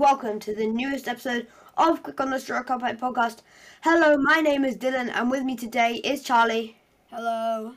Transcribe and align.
welcome 0.00 0.38
to 0.40 0.54
the 0.54 0.66
newest 0.66 1.06
episode 1.06 1.46
of 1.76 2.02
Quick 2.02 2.18
on 2.20 2.30
the 2.30 2.40
Straw 2.40 2.62
Cuphead 2.62 2.98
podcast. 2.98 3.40
Hello, 3.82 4.16
my 4.16 4.40
name 4.40 4.64
is 4.64 4.74
Dylan, 4.78 5.10
and 5.14 5.30
with 5.30 5.42
me 5.42 5.56
today 5.56 5.96
is 5.96 6.22
Charlie 6.22 6.78
Hello. 7.10 7.74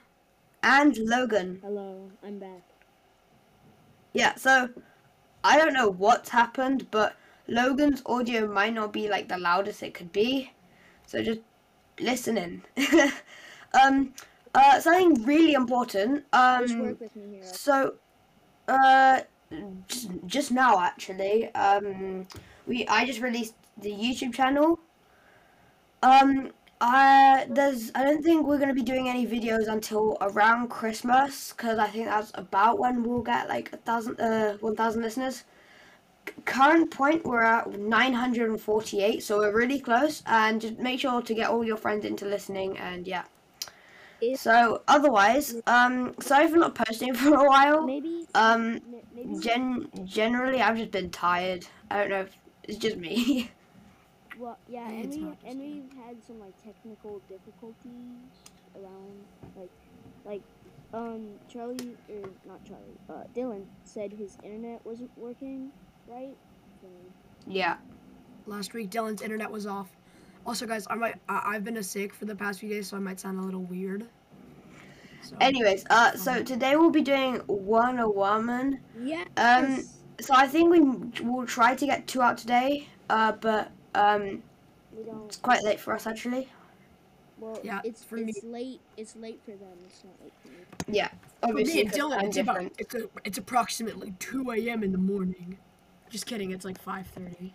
and 0.64 0.98
Logan. 0.98 1.59
Hello, 1.62 2.09
I'm 2.26 2.40
back. 2.40 2.62
Yeah, 4.14 4.36
so 4.36 4.70
I 5.44 5.58
don't 5.58 5.73
know 5.73 5.90
what's 5.90 6.30
happened, 6.30 6.90
but 6.91 7.18
Logan's 7.50 8.02
audio 8.05 8.48
might 8.48 8.74
not 8.74 8.94
be 8.94 9.10
like 9.10 9.28
the 9.28 9.38
loudest 9.38 9.84
it 9.84 9.94
could 9.94 10.14
be, 10.14 10.54
so 11.05 11.21
just 11.21 11.41
listen 11.99 12.38
in. 12.38 12.63
um, 13.74 14.13
uh, 14.55 14.80
something 14.80 15.24
really 15.26 15.54
important. 15.54 16.24
Just 16.34 16.74
Um, 16.74 16.80
work 16.84 16.99
with 17.02 17.16
me 17.18 17.35
here. 17.35 17.44
So, 17.44 17.96
uh, 18.70 19.21
just, 20.25 20.52
now 20.52 20.80
actually, 20.80 21.53
um, 21.55 22.27
we 22.67 22.88
I 22.88 23.05
just 23.05 23.21
released 23.21 23.55
the 23.77 23.91
YouTube 23.91 24.34
channel. 24.34 24.79
Um, 26.02 26.52
I 26.81 27.48
there's 27.49 27.91
I 27.95 28.03
don't 28.03 28.23
think 28.23 28.45
we're 28.45 28.57
gonna 28.59 28.73
be 28.73 28.84
doing 28.84 29.07
any 29.07 29.26
videos 29.26 29.67
until 29.67 30.17
around 30.21 30.70
Christmas 30.70 31.53
because 31.53 31.79
I 31.79 31.88
think 31.88 32.05
that's 32.07 32.31
about 32.35 32.77
when 32.79 33.03
we'll 33.03 33.21
get 33.21 33.48
like 33.48 33.71
a 33.73 33.77
thousand 33.77 34.20
uh 34.20 34.57
one 34.59 34.76
thousand 34.76 35.02
listeners. 35.02 35.43
Current 36.45 36.90
point 36.91 37.26
we're 37.26 37.43
at 37.43 37.77
948, 37.77 39.21
so 39.23 39.40
we're 39.40 39.54
really 39.55 39.79
close. 39.79 40.23
And 40.26 40.62
just 40.62 40.79
make 40.79 40.99
sure 41.01 41.21
to 41.21 41.34
get 41.34 41.49
all 41.49 41.63
your 41.65 41.76
friends 41.77 42.05
into 42.05 42.26
listening. 42.26 42.77
And 42.77 43.05
yeah. 43.07 43.23
If- 44.32 44.40
So 44.40 44.82
otherwise, 44.88 45.55
um, 45.68 46.13
sorry 46.20 46.48
for 46.48 46.57
not 46.57 46.76
posting 46.76 47.13
for 47.21 47.35
a 47.35 47.43
while. 47.48 47.85
Maybe. 47.85 48.26
Um, 48.35 48.76
m- 48.76 48.82
maybe. 49.16 49.40
Gen 49.40 49.90
generally, 50.05 50.62
I've 50.62 50.77
just 50.77 50.91
been 50.91 51.10
tired. 51.10 51.66
I 51.91 51.98
don't 51.99 52.10
know 52.10 52.21
if 52.21 52.38
it's 52.63 52.77
just 52.77 52.98
me. 52.98 53.51
well, 54.40 54.57
yeah, 54.68 54.88
and 54.90 55.10
we 55.10 55.27
and 55.46 55.60
we've 55.60 56.05
had 56.05 56.16
some 56.26 56.40
like 56.40 56.54
technical 56.63 57.21
difficulties 57.29 58.32
around 58.76 59.13
like 59.55 59.70
like 60.26 60.41
um 60.94 61.27
Charlie 61.48 61.96
or 62.10 62.29
not 62.46 62.63
Charlie 62.66 62.98
uh 63.10 63.24
Dylan 63.35 63.66
said 63.84 64.12
his 64.13 64.38
internet 64.44 64.84
wasn't 64.85 65.12
working 65.18 65.72
right. 66.07 66.35
So, 66.81 66.88
yeah. 67.47 67.78
Last 68.46 68.74
week, 68.74 68.90
Dylan's 68.90 69.22
internet 69.22 69.50
was 69.51 69.66
off. 69.66 69.90
Also, 70.46 70.66
guys, 70.66 70.86
I 70.90 70.96
might 70.96 71.16
I, 71.30 71.41
I've 71.56 71.63
been 71.63 71.78
a 71.78 71.84
sick 71.84 72.13
for 72.13 72.25
the 72.25 72.36
past 72.36 72.59
few 72.59 72.69
days, 72.69 72.88
so 72.88 72.97
I 72.97 73.00
might 73.00 73.19
sound 73.19 73.40
a 73.40 73.41
little 73.44 73.62
weird. 73.63 74.06
So, 75.22 75.38
Anyways, 75.40 75.85
uh, 75.90 76.16
so 76.18 76.44
today 76.44 76.75
we'll 76.75 76.90
be 76.90 77.02
doing 77.02 77.41
Werner 77.47 78.08
Werman. 78.08 78.80
yeah. 79.00 79.24
Um, 79.38 79.84
So 80.19 80.34
I 80.35 80.47
think 80.47 80.69
we 80.69 80.80
will 81.25 81.46
try 81.46 81.75
to 81.75 81.85
get 81.85 82.08
two 82.08 82.22
out 82.22 82.38
today. 82.38 82.88
Uh, 83.09 83.31
but 83.34 83.72
um, 83.96 84.44
it's 85.25 85.38
quite 85.38 85.63
late 85.63 85.80
for 85.80 85.94
us 85.94 86.08
actually. 86.08 86.50
Well, 87.40 87.59
Yeah, 87.63 87.80
it's 87.85 88.03
for 88.03 88.16
me. 88.18 88.25
it's 88.35 88.44
late. 88.44 88.80
It's 88.97 89.16
late 89.16 89.40
for 89.46 89.52
them. 89.52 89.78
It's 89.85 90.03
not 90.03 90.13
late 90.24 90.34
for 90.41 90.50
me. 90.50 90.97
Yeah. 90.97 91.07
for 91.07 91.13
me 91.16 91.52
Obviously, 91.52 91.81
and 91.81 91.90
'cause 91.91 92.00
Dylan, 92.00 92.18
I'm 92.19 92.25
it's 92.28 92.38
about 92.38 92.53
different. 92.56 92.74
it's 92.80 92.96
a, 92.96 93.09
it's 93.25 93.38
approximately 93.38 94.13
2 94.19 94.52
a.m. 94.52 94.84
in 94.84 94.91
the 94.91 94.97
morning. 94.97 95.57
Just 96.09 96.25
kidding, 96.25 96.52
it's 96.52 96.66
like 96.66 96.84
5:30. 96.84 97.52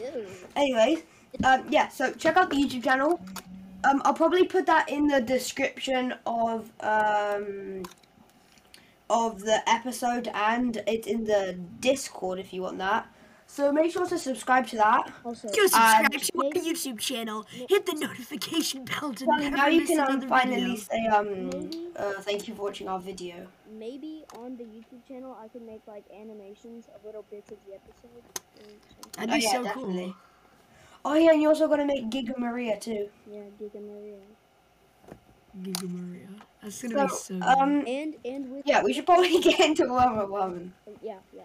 Ew. 0.00 0.26
Anyways, 0.56 1.02
um, 1.44 1.64
yeah. 1.70 1.88
So 1.88 2.12
check 2.12 2.36
out 2.36 2.50
the 2.50 2.56
YouTube 2.56 2.84
channel. 2.84 3.20
Um, 3.84 4.00
I'll 4.04 4.14
probably 4.14 4.44
put 4.46 4.66
that 4.66 4.88
in 4.88 5.06
the 5.08 5.20
description 5.20 6.14
of 6.26 6.70
um 6.80 7.82
of 9.10 9.40
the 9.40 9.62
episode, 9.68 10.28
and 10.32 10.82
it's 10.86 11.06
in 11.06 11.24
the 11.24 11.58
Discord 11.80 12.38
if 12.38 12.52
you 12.52 12.62
want 12.62 12.78
that. 12.78 13.06
So 13.46 13.70
make 13.70 13.92
sure 13.92 14.06
to 14.06 14.16
subscribe 14.18 14.66
to 14.68 14.76
that. 14.76 15.12
Also, 15.24 15.46
Go 15.48 15.66
subscribe 15.66 16.10
to 16.10 16.38
our 16.38 16.52
YouTube 16.52 16.98
channel. 16.98 17.44
Hit 17.68 17.84
the 17.84 17.92
notification 17.94 18.84
bell 18.86 19.12
to 19.12 19.26
Well, 19.26 19.40
never 19.40 19.56
now 19.56 19.66
you 19.66 19.80
miss 19.80 19.90
can 19.90 20.00
um, 20.00 20.22
finally 20.26 20.60
video. 20.62 20.76
say 20.76 21.06
um 21.08 21.50
Maybe. 21.50 21.88
uh, 21.96 22.12
thank 22.20 22.48
you 22.48 22.54
for 22.54 22.62
watching 22.62 22.88
our 22.88 22.98
video. 22.98 23.46
maybe 23.70 24.24
on 24.38 24.56
the 24.56 24.64
YouTube 24.64 25.06
channel 25.06 25.36
I 25.38 25.48
could 25.48 25.62
make 25.66 25.82
like 25.86 26.04
animations 26.18 26.86
of 26.94 27.04
little 27.04 27.26
bits 27.30 27.50
of 27.50 27.58
the 27.66 27.74
episode. 27.74 28.22
or 28.24 28.64
something. 28.64 29.12
That'd 29.18 29.30
Oh, 29.30 29.36
be 29.36 29.42
yeah, 29.42 29.52
so 29.52 29.62
definitely. 29.64 30.04
cool. 30.04 30.14
Oh 31.04 31.14
yeah, 31.14 31.30
and 31.32 31.40
you're 31.42 31.50
also 31.50 31.68
gonna 31.68 31.84
make 31.86 32.10
Giga 32.10 32.36
Maria 32.38 32.78
too. 32.78 33.10
Yeah, 33.26 33.48
Giga 33.58 33.80
Maria. 33.80 34.20
Giga 35.62 35.88
Maria. 35.88 36.28
That's 36.62 36.82
gonna 36.82 36.96
So 36.96 37.06
be 37.06 37.08
so 37.08 37.40
good. 37.40 37.58
um 37.58 37.86
And 37.86 38.16
and 38.24 38.50
with 38.52 38.64
yeah, 38.64 38.82
we 38.82 38.92
should 38.92 39.06
probably 39.06 39.38
get 39.48 39.60
into 39.60 39.86
Woman 39.86 40.30
Woman. 40.30 40.74
yeah 41.02 41.18
yeah. 41.32 41.44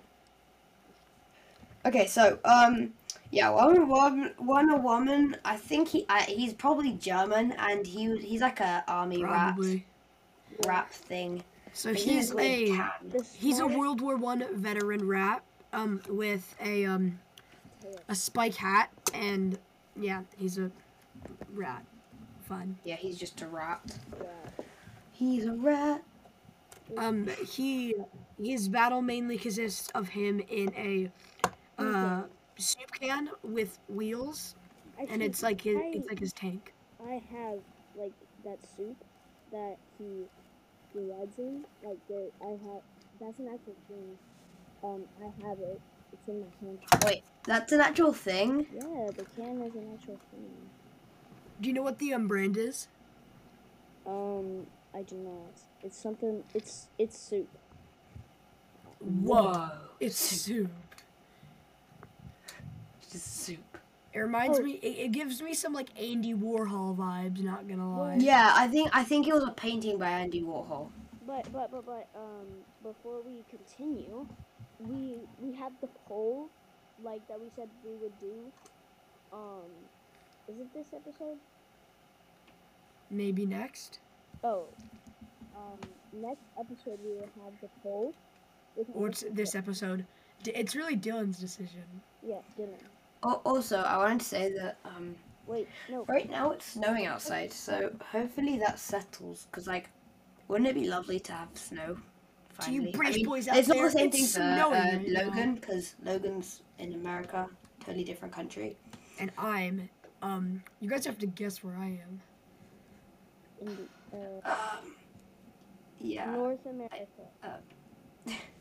Okay, 1.85 2.07
so 2.07 2.39
um 2.45 2.93
yeah, 3.31 3.49
Woman 3.49 3.87
Woman 3.87 4.33
Wonder 4.39 4.77
Woman. 4.77 5.37
I 5.45 5.57
think 5.57 5.89
he 5.89 6.05
uh, 6.09 6.23
he's 6.23 6.53
probably 6.53 6.93
German 6.93 7.53
and 7.53 7.85
he 7.87 8.17
he's 8.17 8.41
like 8.41 8.59
a 8.59 8.83
army 8.87 9.23
Probably. 9.23 9.23
rap 9.23 9.59
rap 10.67 10.91
thing. 10.91 11.43
So 11.73 11.93
But 11.93 12.01
he's 12.01 12.33
like 12.33 12.45
a 12.45 12.65
tan. 12.65 13.13
He's 13.33 13.59
a 13.59 13.67
World 13.67 14.01
War 14.01 14.17
One 14.17 14.43
veteran 14.55 15.07
rap 15.07 15.43
um 15.73 16.01
with 16.09 16.55
a 16.61 16.85
um 16.85 17.19
a 18.09 18.15
spike 18.15 18.55
hat 18.55 18.89
and 19.13 19.57
yeah 19.99 20.21
he's 20.37 20.57
a 20.57 20.71
rat. 21.53 21.83
Fun. 22.43 22.77
Yeah, 22.83 22.95
he's 22.95 23.17
just 23.17 23.41
a 23.41 23.47
rat. 23.47 23.81
Yeah. 24.21 24.63
He's 25.11 25.45
a 25.45 25.53
rat. 25.53 26.03
Um 26.97 27.27
he 27.49 27.95
his 28.41 28.69
battle 28.69 29.01
mainly 29.01 29.37
consists 29.37 29.89
of 29.95 30.09
him 30.09 30.39
in 30.49 30.73
a 30.75 31.11
uh 31.77 32.23
soup 32.57 32.91
can 32.99 33.29
with 33.43 33.79
wheels 33.89 34.55
and 35.09 35.21
it's 35.21 35.43
like 35.43 35.61
his 35.61 35.77
I, 35.77 35.91
it's 35.93 36.07
like 36.09 36.19
his 36.19 36.33
tank. 36.33 36.73
I 37.05 37.21
have 37.31 37.59
like 37.95 38.13
that 38.45 38.59
soup 38.75 38.97
that 39.51 39.77
he 39.97 40.25
he 40.93 40.99
rides 41.11 41.37
in. 41.39 41.65
Like 41.83 41.99
the 42.07 42.31
I 42.41 42.49
have 42.49 42.81
that's 43.19 43.39
an 43.39 43.49
actual 43.53 43.75
thing. 43.87 44.17
Um, 44.83 45.03
I 45.21 45.47
have 45.47 45.59
it. 45.59 45.81
It's 46.13 46.27
in 46.27 46.39
my 46.39 46.45
hand. 46.61 46.79
Wait, 47.05 47.23
that's 47.45 47.71
an 47.71 47.81
actual 47.81 48.13
thing. 48.13 48.65
Yeah, 48.73 49.09
the 49.15 49.23
can 49.35 49.61
is 49.61 49.75
an 49.75 49.89
actual 49.93 50.19
thing. 50.31 50.49
Do 51.61 51.67
you 51.69 51.73
know 51.73 51.81
what 51.81 51.99
the 51.99 52.13
um 52.13 52.27
brand 52.27 52.57
is? 52.57 52.87
Um, 54.05 54.67
I 54.93 55.01
do 55.01 55.15
not. 55.15 55.59
It's 55.83 55.97
something. 55.97 56.43
It's 56.53 56.87
it's 56.97 57.17
soup. 57.17 57.49
Whoa. 58.99 59.69
It's 59.99 60.17
soup. 60.17 60.71
Just 63.11 63.43
soup. 63.43 63.77
It 64.13 64.19
reminds 64.19 64.59
Oh. 64.59 64.63
me. 64.63 64.73
It, 64.73 65.05
it 65.05 65.11
gives 65.11 65.41
me 65.41 65.53
some 65.53 65.73
like 65.73 65.89
Andy 65.99 66.33
Warhol 66.33 66.95
vibes. 66.95 67.41
Not 67.43 67.67
gonna 67.67 67.97
lie. 67.97 68.15
Yeah, 68.19 68.53
I 68.55 68.67
think 68.67 68.89
I 68.93 69.03
think 69.03 69.27
it 69.27 69.33
was 69.33 69.43
a 69.43 69.51
painting 69.51 69.97
by 69.97 70.09
Andy 70.09 70.41
Warhol. 70.41 70.89
But 71.25 71.51
but 71.51 71.71
but 71.71 71.85
but 71.85 72.07
um, 72.15 72.47
before 72.83 73.21
we 73.25 73.43
continue, 73.49 74.25
we 74.79 75.19
we 75.41 75.53
have 75.55 75.71
the 75.81 75.87
poll, 76.07 76.49
like 77.03 77.27
that 77.27 77.39
we 77.39 77.47
said 77.55 77.69
we 77.83 77.95
would 78.01 78.19
do. 78.19 78.51
Um, 79.33 79.69
is 80.47 80.59
it 80.59 80.73
this 80.73 80.87
episode? 80.93 81.37
Maybe 83.09 83.45
next. 83.45 83.99
Oh, 84.43 84.65
um, 85.55 85.79
next 86.13 86.43
episode 86.59 86.99
we 87.03 87.11
will 87.13 87.29
have 87.43 87.53
the 87.61 87.69
poll. 87.81 88.13
Or 88.93 89.07
it's 89.07 89.23
this 89.31 89.51
that- 89.51 89.59
episode. 89.59 90.05
It's 90.45 90.75
really 90.75 90.95
Dylan's 90.95 91.39
decision. 91.39 91.83
Yeah, 92.21 92.41
Dylan. 92.57 92.77
Oh, 93.23 93.41
also, 93.43 93.77
I 93.79 93.97
wanted 93.97 94.19
to 94.19 94.25
say 94.25 94.51
that 94.53 94.77
um, 94.85 95.15
Wait, 95.47 95.67
no. 95.89 96.05
right 96.05 96.29
now 96.29 96.51
it's 96.51 96.65
snowing 96.65 97.07
outside, 97.07 97.51
so 97.51 97.91
hopefully 98.11 98.59
that 98.59 98.77
settles. 98.77 99.47
Cause 99.51 99.65
like, 99.65 99.89
wouldn't 100.47 100.69
it 100.69 100.75
be 100.75 100.87
lovely 100.87 101.19
to 101.21 101.33
have 101.33 101.49
snow? 101.55 101.97
To 102.61 102.71
you 102.71 102.91
Finally? 102.91 103.07
I 103.07 103.15
mean, 103.17 103.25
boys 103.25 103.47
out 103.47 103.57
it's 103.57 103.67
not 103.67 103.75
there, 103.75 103.85
the 103.85 103.91
same 103.91 104.11
thing 104.11 104.25
for 104.25 104.41
uh. 104.41 104.99
Logan, 105.07 105.55
because 105.55 105.95
Logan's 106.03 106.61
in 106.79 106.93
America, 106.93 107.47
totally 107.79 108.03
different 108.03 108.33
country. 108.33 108.75
And 109.19 109.31
I'm. 109.37 109.89
Um. 110.21 110.63
You 110.79 110.89
guys 110.89 111.05
have 111.05 111.19
to 111.19 111.27
guess 111.27 111.63
where 111.63 111.75
I 111.77 111.99
am. 112.01 112.21
In 113.61 113.77
uh, 114.13 114.49
Um, 114.49 114.95
yeah. 115.99 116.31
North 116.31 116.65
America. 116.65 117.07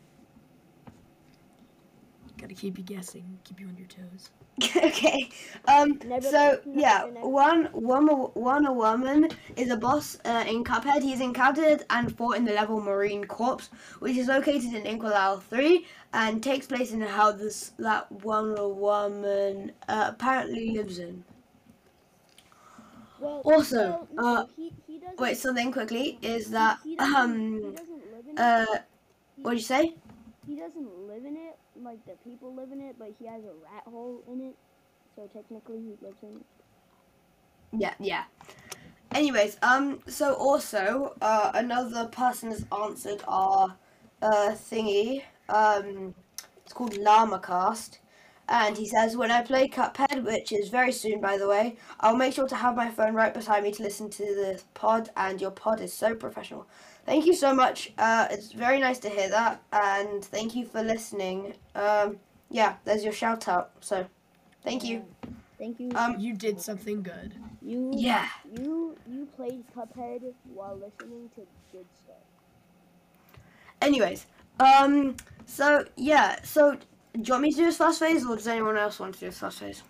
Gotta 2.47 2.61
keep 2.61 2.77
you 2.77 2.83
guessing. 2.83 3.39
Keep 3.43 3.59
you 3.59 3.67
on 3.67 3.77
your 3.77 3.87
toes. 3.87 4.29
okay. 4.77 5.29
Um. 5.67 5.99
Never- 6.05 6.21
So 6.29 6.61
never- 6.65 6.79
yeah, 6.79 7.05
never- 7.13 7.27
one 7.27 7.65
one 7.73 8.07
Werner 8.35 8.71
Werman 8.71 9.33
is 9.55 9.69
a 9.69 9.77
boss 9.77 10.17
uh, 10.25 10.45
in 10.47 10.63
Cuphead. 10.63 11.01
He's 11.03 11.19
encountered 11.21 11.83
and 11.89 12.15
fought 12.17 12.37
in 12.37 12.45
the 12.45 12.53
level 12.53 12.81
Murine 12.81 13.27
Corps, 13.27 13.69
which 13.99 14.15
is 14.17 14.27
located 14.27 14.73
in 14.73 14.85
Inkwell 14.85 15.39
3 15.39 15.85
and 16.13 16.41
takes 16.41 16.67
place 16.67 16.91
in 16.91 17.01
how 17.01 17.31
this, 17.33 17.71
that 17.79 18.09
Werner 18.23 18.61
Werman 18.83 19.71
uh, 19.89 20.05
apparently 20.13 20.71
lives 20.71 20.99
in. 20.99 21.23
Well, 23.19 23.41
Also, 23.45 23.77
well, 23.77 24.07
no, 24.13 24.25
uh, 24.25 24.45
he, 24.55 24.73
he 24.87 25.01
Wait, 25.17 25.37
something 25.37 25.71
quickly 25.71 26.19
is 26.21 26.51
that 26.51 26.79
he 26.83 26.91
he 26.91 26.97
um 26.99 27.61
live 27.61 28.27
in 28.29 28.37
uh 28.37 28.65
what'd 29.41 29.59
you 29.59 29.65
say? 29.65 29.95
He 30.47 30.55
doesn't 30.55 30.89
live 31.07 31.25
in 31.25 31.35
it 31.35 31.57
like 31.81 32.03
the 32.05 32.13
people 32.23 32.55
live 32.55 32.71
in 32.71 32.81
it, 32.81 32.95
but 32.97 33.09
he 33.19 33.25
has 33.27 33.43
a 33.43 33.53
rat 33.71 33.83
hole 33.85 34.23
in 34.31 34.41
it. 34.41 34.55
So 35.15 35.27
technically, 35.33 35.79
he 35.79 36.05
lives 36.05 36.23
in 36.23 36.37
it. 36.37 36.45
Yeah, 37.73 37.93
yeah. 37.99 38.23
Anyways, 39.11 39.57
um, 39.61 39.99
so 40.07 40.33
also, 40.35 41.15
uh, 41.21 41.51
another 41.53 42.07
person 42.07 42.51
has 42.51 42.65
answered 42.71 43.23
our, 43.27 43.75
uh, 44.21 44.51
thingy, 44.51 45.23
um, 45.49 46.13
it's 46.63 46.73
called 46.73 46.93
LlamaCast, 46.93 47.99
and 48.49 48.77
he 48.77 48.87
says, 48.87 49.17
when 49.17 49.31
I 49.31 49.41
play 49.41 49.67
Cuphead, 49.67 50.23
which 50.23 50.51
is 50.51 50.69
very 50.69 50.91
soon, 50.91 51.19
by 51.19 51.37
the 51.37 51.47
way, 51.47 51.77
I'll 51.99 52.15
make 52.15 52.33
sure 52.33 52.47
to 52.47 52.55
have 52.55 52.75
my 52.75 52.89
phone 52.89 53.13
right 53.13 53.33
beside 53.33 53.63
me 53.63 53.71
to 53.71 53.83
listen 53.83 54.09
to 54.09 54.23
the 54.23 54.61
pod, 54.73 55.09
and 55.17 55.41
your 55.41 55.51
pod 55.51 55.81
is 55.81 55.93
so 55.93 56.13
professional. 56.15 56.67
Thank 57.07 57.25
you 57.25 57.33
so 57.33 57.55
much, 57.55 57.93
uh, 57.97 58.27
it's 58.29 58.51
very 58.51 58.79
nice 58.81 58.99
to 58.99 59.09
hear 59.09 59.29
that, 59.29 59.61
and 59.71 60.23
thank 60.25 60.53
you 60.57 60.65
for 60.65 60.83
listening. 60.83 61.53
Um, 61.73 62.17
yeah, 62.49 62.75
there's 62.83 63.01
your 63.01 63.13
shout 63.13 63.47
out, 63.47 63.71
so, 63.79 64.05
thank 64.61 64.83
you. 64.83 65.05
Thank 65.57 65.79
you. 65.79 65.89
Um, 65.95 66.19
You 66.19 66.33
did 66.33 66.59
something 66.59 67.01
good. 67.01 67.33
you 67.61 67.91
yeah. 67.95 68.27
you 68.59 68.97
you 69.09 69.25
played 69.37 69.63
Cuphead 69.73 70.21
while 70.53 70.75
listening 70.75 71.29
to 71.35 71.41
good 71.71 71.85
stuff. 72.03 73.39
Anyways, 73.81 74.27
um, 74.59 75.15
so 75.45 75.85
yeah, 75.95 76.43
so 76.43 76.73
do 76.75 76.79
you 77.23 77.31
want 77.31 77.41
me 77.43 77.51
to 77.51 77.57
do 77.57 77.65
this 77.65 77.77
first 77.77 77.99
phase, 77.99 78.25
or 78.25 78.35
does 78.35 78.47
anyone 78.47 78.77
else 78.77 78.99
want 78.99 79.13
to 79.13 79.19
do 79.21 79.25
this 79.27 79.39
first 79.39 79.59
phase? 79.59 79.81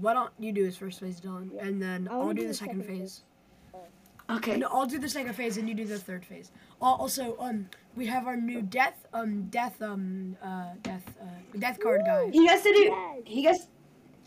Why 0.00 0.14
don't 0.14 0.32
you 0.38 0.52
do 0.52 0.64
his 0.64 0.76
first 0.78 1.00
phase, 1.00 1.20
Dylan, 1.20 1.50
Yeah. 1.54 1.66
and 1.66 1.82
then 1.82 2.08
I 2.10 2.14
I'll 2.14 2.28
do 2.28 2.34
do 2.34 2.42
the 2.42 2.48
the 2.48 2.54
second 2.54 2.80
second 2.82 2.98
phase. 3.00 3.22
Okay. 4.28 4.56
No, 4.56 4.68
I'll 4.70 4.86
do 4.86 4.98
the 4.98 5.08
second 5.08 5.34
phase, 5.34 5.56
and 5.56 5.68
you 5.68 5.74
do 5.74 5.84
the 5.84 5.98
third 5.98 6.24
phase. 6.24 6.50
Also, 6.80 7.36
um, 7.38 7.68
we 7.94 8.06
have 8.06 8.26
our 8.26 8.36
new 8.36 8.60
death, 8.62 9.06
um, 9.14 9.44
death, 9.44 9.80
um, 9.80 10.36
uh, 10.42 10.70
death, 10.82 11.04
uh, 11.20 11.24
death 11.58 11.78
card 11.80 12.02
guy. 12.04 12.30
He 12.32 12.44
gets 12.46 12.62
to 12.64 12.72
do. 12.72 12.94
He 13.24 13.42
gets. 13.42 13.68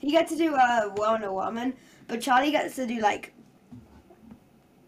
He 0.01 0.11
gets 0.11 0.31
to 0.31 0.37
do 0.37 0.55
a 0.55 0.57
uh, 0.57 0.93
Wonder 0.95 1.31
Woman, 1.33 1.73
but 2.07 2.21
Charlie 2.21 2.51
gets 2.51 2.75
to 2.75 2.87
do 2.87 2.99
like. 3.01 3.33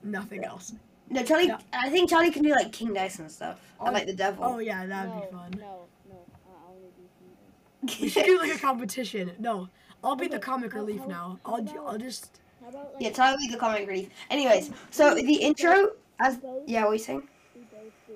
Nothing 0.04 0.44
else. 0.46 0.74
No, 1.10 1.24
Charlie. 1.24 1.48
Yeah. 1.48 1.60
I 1.74 1.90
think 1.90 2.10
Charlie 2.10 2.32
can 2.32 2.42
do 2.44 2.52
like 2.52 2.72
King 2.72 2.94
Dice 2.94 3.20
and 3.20 3.30
stuff, 3.30 3.60
Oh, 3.80 3.86
and 3.86 3.94
like 3.94 4.08
the 4.08 4.14
Devil. 4.14 4.44
Oh 4.46 4.60
yeah, 4.60 4.86
that'd 4.86 5.14
no, 5.14 5.20
be 5.20 5.28
fun. 5.32 5.52
No, 5.58 5.88
no, 6.10 6.16
uh, 6.48 6.54
I 6.68 6.72
want 6.72 7.90
to 7.90 7.98
do 7.98 8.04
We 8.04 8.10
should 8.10 8.26
do 8.26 8.40
like 8.40 8.56
a 8.56 8.58
competition. 8.58 9.32
No, 9.38 9.68
I'll 10.04 10.16
be 10.16 10.28
the 10.28 10.40
comic 10.40 10.74
relief 10.74 11.02
how- 11.02 11.08
now. 11.08 11.40
I'll, 11.46 11.56
about- 11.60 11.78
I'll 11.86 11.98
just. 11.98 12.40
How 12.62 12.70
about 12.70 12.94
like 12.94 13.02
yeah, 13.04 13.10
Charlie 13.12 13.34
will 13.34 13.48
be 13.48 13.54
the 13.54 13.58
comic 13.60 13.88
relief. 13.88 14.10
Anyways, 14.30 14.72
so 14.92 15.16
the 15.16 15.34
intro 15.36 15.92
as 16.20 16.38
both 16.38 16.64
yeah, 16.68 16.84
what 16.84 16.92
are 16.92 16.94
you 16.94 17.00
saying? 17.00 17.24
we 17.56 17.62
both 17.62 17.94
do 18.08 18.14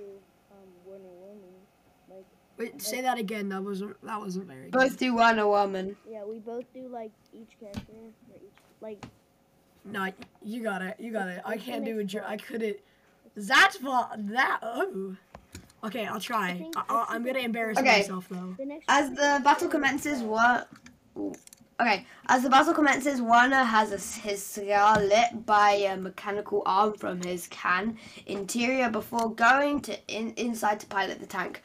um 0.52 0.58
Wonder 0.86 1.08
Woman. 1.08 1.54
Like 2.10 2.26
Wait, 2.58 2.82
say 2.82 3.02
that 3.02 3.18
again. 3.18 3.50
That 3.50 3.64
wasn't. 3.64 4.02
That 4.06 4.20
wasn't 4.20 4.46
very. 4.48 4.70
Good. 4.70 4.72
Both 4.72 4.98
do 4.98 5.16
Wonder 5.16 5.48
Woman. 5.48 5.96
yeah, 6.10 6.24
we 6.24 6.40
both 6.40 6.66
do 6.74 6.88
like 6.88 7.12
each 7.34 7.60
character 7.60 7.82
for 8.30 8.36
each 8.36 8.52
like 8.82 9.04
No, 9.84 10.12
you 10.44 10.62
got 10.62 10.82
it. 10.82 10.96
You 11.00 11.12
got 11.12 11.28
it. 11.28 11.42
I 11.46 11.58
can't 11.58 11.84
do 11.84 11.96
a 11.96 12.02
next 12.02 12.12
joke. 12.14 12.24
I 12.28 12.38
couldn't. 12.38 12.78
That's 13.36 13.82
what 13.82 14.12
that. 14.30 14.60
Oh. 14.62 15.16
Okay, 15.84 16.06
I'll 16.06 16.20
try. 16.20 16.68
I, 16.76 16.84
I 16.90 16.96
I, 16.96 17.06
I'm 17.10 17.24
gonna 17.26 17.40
embarrass 17.40 17.78
Okay. 17.78 17.98
myself 18.00 18.28
though. 18.30 18.56
the 18.58 18.80
As 18.88 19.10
the 19.12 19.42
battle 19.44 19.68
commences, 19.68 20.22
what? 20.22 20.70
Okay, 21.78 22.06
as 22.28 22.42
the 22.42 22.50
battle 22.50 22.74
commences, 22.74 23.22
Warner 23.22 23.66
has 23.66 23.92
a, 23.92 24.22
his 24.22 24.42
cigar 24.42 24.98
lit 24.98 25.46
by 25.46 25.72
a 25.72 25.98
mechanical 25.98 26.64
arm 26.66 26.94
from 26.94 27.22
his 27.22 27.48
can 27.48 27.98
interior 28.26 28.90
before 28.90 29.36
going 29.36 29.82
to 29.82 29.98
in, 30.08 30.32
inside 30.38 30.80
to 30.80 30.86
pilot 30.86 31.20
the 31.20 31.26
tank. 31.26 31.62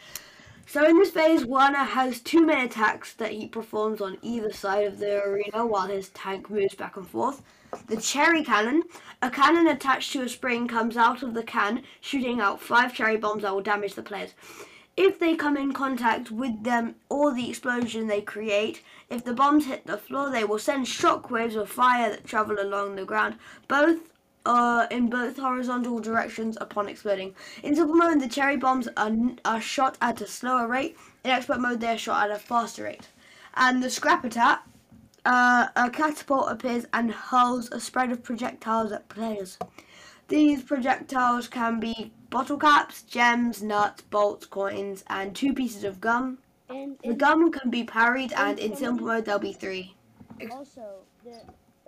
So 0.67 0.85
in 0.85 0.99
this 0.99 1.11
phase, 1.11 1.45
Warner 1.45 1.85
has 1.85 2.21
two 2.21 2.45
main 2.45 2.65
attacks 2.65 3.13
that 3.15 3.31
he 3.31 3.47
performs 3.47 4.01
on 4.01 4.19
either 4.21 4.53
side 4.53 4.85
of 4.85 4.99
the 4.99 5.23
arena 5.23 5.65
while 5.65 5.87
his 5.87 6.09
tank 6.09 6.51
moves 6.51 6.75
back 6.75 6.97
and 6.97 7.09
forth. 7.09 7.43
The 7.87 7.97
cherry 7.97 8.43
cannon, 8.43 8.83
a 9.23 9.31
cannon 9.31 9.69
attached 9.69 10.13
to 10.15 10.23
a 10.23 10.29
spring, 10.29 10.67
comes 10.67 10.97
out 10.97 11.23
of 11.23 11.35
the 11.35 11.45
can, 11.45 11.85
shooting 12.01 12.41
out 12.41 12.61
five 12.61 12.93
cherry 12.93 13.17
bombs 13.17 13.43
that 13.43 13.55
will 13.55 13.63
damage 13.63 13.95
the 13.95 14.03
players. 14.03 14.35
If 14.97 15.19
they 15.19 15.35
come 15.35 15.57
in 15.57 15.73
contact 15.73 16.31
with 16.31 16.65
them 16.65 16.97
or 17.09 17.33
the 17.33 17.49
explosion 17.49 18.07
they 18.07 18.21
create, 18.21 18.83
if 19.09 19.25
the 19.25 19.33
bombs 19.33 19.67
hit 19.67 19.87
the 19.87 19.97
floor, 19.97 20.31
they 20.31 20.45
will 20.45 20.59
send 20.59 20.87
shockwaves 20.87 21.57
of 21.57 21.71
fire 21.71 22.11
that 22.11 22.25
travel 22.25 22.61
along 22.61 22.97
the 22.97 23.05
ground, 23.05 23.37
both 23.69 24.11
uh, 24.47 24.87
in 24.91 25.09
both 25.09 25.39
horizontal 25.39 26.01
directions 26.01 26.57
upon 26.61 26.89
exploding. 26.89 27.35
In 27.63 27.77
simple 27.77 27.95
mode, 27.95 28.21
the 28.21 28.29
cherry 28.29 28.57
bombs 28.57 28.89
are, 28.97 29.13
are 29.45 29.61
shot 29.61 29.97
at 30.01 30.21
a 30.21 30.27
slower 30.27 30.67
rate. 30.67 30.97
In 31.25 31.31
expert 31.31 31.61
mode, 31.61 31.81
they 31.81 31.95
are 31.95 31.99
shot 31.99 32.31
at 32.31 32.37
a 32.37 32.39
faster 32.39 32.85
rate. 32.85 33.09
And 33.55 33.83
the 33.83 33.91
scrap 33.91 34.25
attack, 34.25 34.63
uh, 35.25 35.69
a 35.77 35.91
catapult 35.91 36.51
appears 36.51 36.87
and 36.93 37.13
hurls 37.13 37.71
a 37.73 37.81
spread 37.81 38.11
of 38.11 38.23
projectiles 38.23 38.93
at 38.93 39.09
players. 39.09 39.59
These 40.29 40.63
projectiles 40.63 41.49
can 41.49 41.81
be 41.81 42.13
bottle 42.31 42.57
caps, 42.57 43.03
gems, 43.03 43.63
nuts, 43.63 44.03
bolts, 44.03 44.47
coins, 44.47 45.05
and 45.09 45.35
two 45.35 45.53
pieces 45.53 45.85
of 45.85 46.01
gum. 46.01 46.39
and, 46.69 46.97
The 47.05 47.15
gum 47.15 47.51
can 47.51 47.69
be 47.71 47.83
parried, 47.85 48.33
and 48.33 48.59
in 48.59 48.71
some- 48.71 48.79
simple 48.79 49.07
mode, 49.09 49.25
there'll 49.25 49.41
be 49.41 49.53
three. 49.53 49.95
also 50.53 51.01
the 51.25 51.37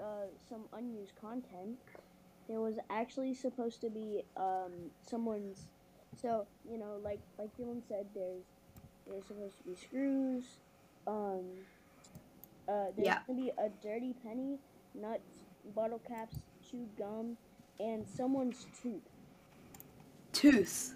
uh 0.02 0.26
some 0.48 0.64
unused 0.74 1.14
content. 1.20 1.78
There 2.48 2.60
was 2.60 2.76
actually 2.90 3.34
supposed 3.34 3.80
to 3.82 3.88
be 3.90 4.22
um 4.36 4.72
someone's 5.00 5.68
so 6.20 6.46
you 6.70 6.76
know 6.76 6.98
like 7.02 7.20
like 7.38 7.48
Dylan 7.56 7.80
said 7.88 8.06
there's 8.14 8.44
there's 9.06 9.24
supposed 9.26 9.56
to 9.58 9.64
be 9.70 9.74
screws 9.76 10.44
um 11.06 11.44
uh 12.68 12.86
there's 12.96 13.06
Yeah. 13.06 13.20
gonna 13.26 13.40
be 13.40 13.50
a 13.58 13.68
dirty 13.82 14.12
penny 14.24 14.58
nuts 14.94 15.44
bottle 15.74 16.00
caps 16.00 16.36
chewed 16.68 16.94
gum 16.98 17.36
and 17.80 18.06
someone's 18.06 18.66
tooth 18.82 19.08
Tooth. 20.32 20.94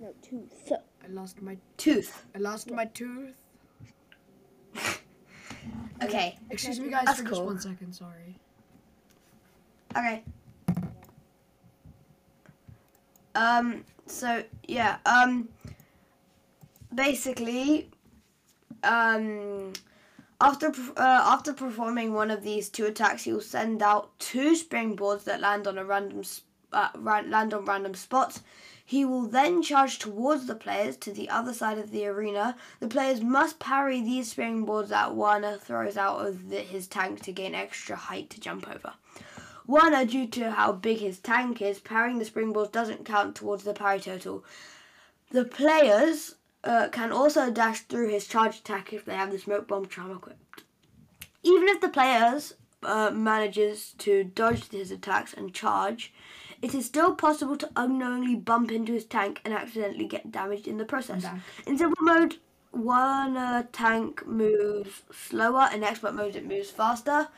no 0.00 0.12
tooth 0.22 0.72
I 1.04 1.08
lost 1.10 1.40
my. 1.42 1.56
Tooth. 1.76 2.24
I 2.34 2.38
lost 2.38 2.70
my 2.70 2.84
tooth. 2.86 3.34
Okay. 6.00 6.38
Excuse 6.50 6.78
me, 6.78 6.90
guys, 6.90 7.06
That's 7.06 7.20
for 7.22 7.28
just 7.28 7.42
one 7.42 7.60
second. 7.60 7.92
Sorry. 7.92 8.36
Okay. 9.96 10.22
Um. 13.34 13.84
So 14.06 14.44
yeah. 14.68 14.98
Um. 15.04 15.48
Basically, 16.94 17.90
um, 18.84 19.72
after 20.40 20.68
uh, 20.68 21.00
after 21.34 21.52
performing 21.52 22.14
one 22.14 22.30
of 22.30 22.42
these 22.44 22.68
two 22.68 22.86
attacks, 22.86 23.24
he 23.24 23.32
will 23.32 23.40
send 23.40 23.82
out 23.82 24.16
two 24.20 24.52
springboards 24.54 25.24
that 25.24 25.40
land 25.40 25.66
on 25.66 25.78
a 25.78 25.84
random 25.84 26.20
s- 26.20 26.42
uh, 26.72 26.90
land 26.96 27.54
on 27.54 27.64
random 27.64 27.94
spots. 27.94 28.42
He 28.84 29.04
will 29.04 29.26
then 29.26 29.62
charge 29.62 29.98
towards 29.98 30.46
the 30.46 30.54
players 30.54 30.96
to 30.98 31.12
the 31.12 31.28
other 31.28 31.52
side 31.52 31.76
of 31.76 31.90
the 31.90 32.06
arena. 32.06 32.56
The 32.80 32.88
players 32.88 33.20
must 33.20 33.58
parry 33.58 34.00
these 34.00 34.34
springboards 34.34 34.88
that 34.88 35.14
Warner 35.14 35.58
throws 35.58 35.98
out 35.98 36.26
of 36.26 36.48
the, 36.48 36.60
his 36.60 36.86
tank 36.86 37.20
to 37.22 37.32
gain 37.32 37.54
extra 37.54 37.96
height 37.96 38.30
to 38.30 38.40
jump 38.40 38.66
over. 38.66 38.94
Warner, 39.66 40.06
due 40.06 40.26
to 40.28 40.52
how 40.52 40.72
big 40.72 41.00
his 41.00 41.18
tank 41.18 41.60
is, 41.60 41.78
parrying 41.78 42.18
the 42.18 42.24
springboards 42.24 42.72
doesn't 42.72 43.04
count 43.04 43.36
towards 43.36 43.64
the 43.64 43.74
parry 43.74 44.00
total. 44.00 44.42
The 45.30 45.44
players 45.44 46.36
uh, 46.64 46.88
can 46.88 47.12
also 47.12 47.50
dash 47.50 47.80
through 47.80 48.08
his 48.08 48.26
charge 48.26 48.60
attack 48.60 48.94
if 48.94 49.04
they 49.04 49.14
have 49.14 49.30
the 49.30 49.38
smoke 49.38 49.68
bomb 49.68 49.86
charm 49.86 50.12
equipped. 50.12 50.62
Even 51.42 51.68
if 51.68 51.82
the 51.82 51.90
players 51.90 52.54
uh, 52.82 53.10
manages 53.12 53.94
to 53.98 54.24
dodge 54.24 54.70
his 54.70 54.90
attacks 54.90 55.34
and 55.34 55.52
charge, 55.52 56.14
it 56.62 56.74
is 56.74 56.86
still 56.86 57.14
possible 57.14 57.56
to 57.56 57.70
unknowingly 57.76 58.34
bump 58.34 58.70
into 58.70 58.92
his 58.92 59.04
tank 59.04 59.40
and 59.44 59.54
accidentally 59.54 60.06
get 60.06 60.32
damaged 60.32 60.66
in 60.66 60.78
the 60.78 60.84
process. 60.84 61.22
back. 61.22 61.40
In 61.66 61.78
simple 61.78 62.02
mode, 62.02 62.36
one 62.72 63.36
uh, 63.36 63.64
tank 63.72 64.26
moves 64.26 65.02
slower, 65.12 65.68
in 65.72 65.84
expert 65.84 66.14
mode 66.14 66.36
it 66.36 66.46
moves 66.46 66.70
faster. 66.70 67.28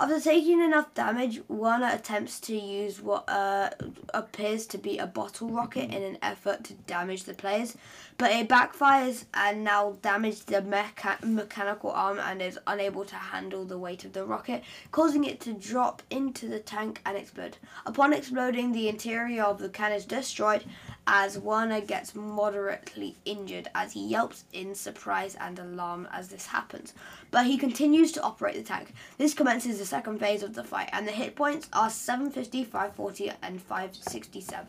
After 0.00 0.20
taking 0.20 0.60
enough 0.60 0.94
damage, 0.94 1.40
Warner 1.48 1.90
attempts 1.92 2.38
to 2.42 2.56
use 2.56 3.02
what 3.02 3.28
uh, 3.28 3.70
appears 4.14 4.64
to 4.68 4.78
be 4.78 4.96
a 4.98 5.08
bottle 5.08 5.48
rocket 5.48 5.92
in 5.92 6.04
an 6.04 6.18
effort 6.22 6.62
to 6.64 6.74
damage 6.74 7.24
the 7.24 7.34
players, 7.34 7.76
but 8.16 8.30
it 8.30 8.48
backfires 8.48 9.24
and 9.34 9.64
now 9.64 9.96
damages 10.00 10.44
the 10.44 10.62
mecha- 10.62 11.20
mechanical 11.24 11.90
arm 11.90 12.20
and 12.20 12.40
is 12.40 12.60
unable 12.68 13.04
to 13.06 13.16
handle 13.16 13.64
the 13.64 13.76
weight 13.76 14.04
of 14.04 14.12
the 14.12 14.24
rocket, 14.24 14.62
causing 14.92 15.24
it 15.24 15.40
to 15.40 15.52
drop 15.52 16.00
into 16.10 16.46
the 16.46 16.60
tank 16.60 17.00
and 17.04 17.16
explode. 17.16 17.56
Upon 17.84 18.12
exploding, 18.12 18.70
the 18.70 18.88
interior 18.88 19.42
of 19.42 19.58
the 19.58 19.68
can 19.68 19.90
is 19.90 20.04
destroyed 20.04 20.64
as 21.10 21.38
Warner 21.38 21.80
gets 21.80 22.14
moderately 22.14 23.16
injured 23.24 23.68
as 23.74 23.94
he 23.94 24.06
yelps 24.06 24.44
in 24.52 24.74
surprise 24.74 25.34
and 25.40 25.58
alarm 25.58 26.06
as 26.12 26.28
this 26.28 26.46
happens. 26.46 26.92
But 27.30 27.46
he 27.46 27.56
continues 27.56 28.12
to 28.12 28.22
operate 28.22 28.56
the 28.56 28.62
tank. 28.62 28.92
This 29.16 29.32
commences 29.32 29.78
the 29.78 29.86
second 29.86 30.18
phase 30.18 30.42
of 30.42 30.54
the 30.54 30.62
fight, 30.62 30.90
and 30.92 31.08
the 31.08 31.12
hit 31.12 31.34
points 31.34 31.70
are 31.72 31.88
750, 31.88 32.62
540, 32.64 33.32
and 33.42 33.60
567. 33.60 34.66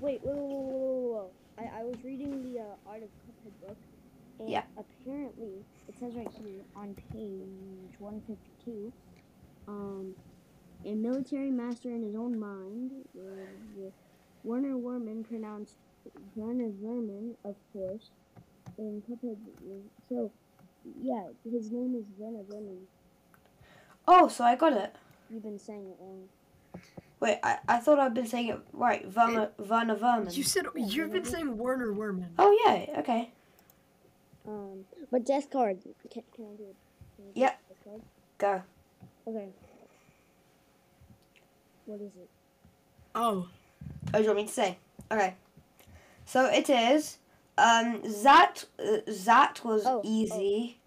wait 0.00 0.20
whoa 0.22 0.32
whoa 0.32 0.48
whoa 0.48 1.12
whoa. 1.12 1.30
I, 1.58 1.80
I 1.80 1.84
was 1.84 1.96
reading 2.02 2.42
the 2.42 2.60
uh, 2.60 2.64
art 2.90 3.02
of 3.02 3.10
Cuphead 3.20 3.68
book 3.68 3.76
And 4.38 4.48
Yeah. 4.48 4.62
Apparently, 4.78 5.62
it 5.88 5.94
says 6.00 6.14
right 6.14 6.30
here 6.42 6.62
on 6.74 6.94
page 7.12 8.00
152, 8.00 8.90
um, 9.68 10.14
a 10.86 10.94
military 10.94 11.50
master 11.50 11.90
in 11.90 12.02
his 12.02 12.14
own 12.14 12.38
mind, 12.40 12.92
the 13.14 13.92
Werner 14.44 14.76
Werman 14.76 15.26
pronounced 15.26 15.74
Werner 16.34 16.70
Verman, 16.82 17.34
of 17.44 17.56
course, 17.72 18.10
in 18.78 19.02
Cuphead. 19.08 19.36
So, 20.08 20.30
yeah, 21.02 21.24
his 21.50 21.70
name 21.70 21.94
is 21.94 22.04
Werner 22.18 22.44
Verman. 22.48 22.86
Oh, 24.08 24.28
so 24.28 24.44
I 24.44 24.56
got 24.56 24.72
it. 24.72 24.94
You've 25.30 25.42
been 25.42 25.58
saying 25.58 25.86
it 25.86 25.96
wrong. 26.00 26.28
Wait, 27.20 27.38
I, 27.42 27.58
I 27.68 27.78
thought 27.78 27.98
I'd 27.98 28.14
been 28.14 28.26
saying 28.26 28.48
it 28.48 28.60
right. 28.72 29.06
Werner, 29.14 29.50
Werner 29.58 29.94
Verman. 29.94 30.34
You 30.34 30.42
said 30.42 30.66
you've 30.74 31.12
been 31.12 31.24
saying 31.24 31.56
Werner 31.58 31.92
Werman. 31.92 32.28
Oh, 32.38 32.58
yeah, 32.64 33.00
okay. 33.00 33.30
Um, 34.48 34.84
but 35.10 35.26
death 35.26 35.50
card. 35.50 35.82
Can, 36.10 36.22
can 36.34 36.44
I 36.46 36.56
do 36.56 36.64
it? 36.64 36.76
Can 37.16 37.24
I 37.24 37.32
do 37.34 37.40
Yeah. 37.40 37.52
Death 37.68 37.84
card? 37.84 38.02
Go. 38.38 38.62
Okay. 39.26 39.48
What 41.84 42.00
is 42.00 42.12
it? 42.16 42.30
Oh, 43.14 43.48
Oh, 44.12 44.18
do 44.18 44.22
you 44.22 44.26
want 44.28 44.38
me 44.38 44.46
to 44.46 44.52
say? 44.52 44.78
Okay. 45.10 45.34
So 46.24 46.46
it 46.46 46.68
is. 46.70 47.18
Um, 47.58 48.00
that 48.22 48.64
uh, 48.78 48.98
that 49.24 49.60
was 49.64 49.84
Oh, 49.84 49.98
oh. 49.98 50.02
easy. 50.04 50.78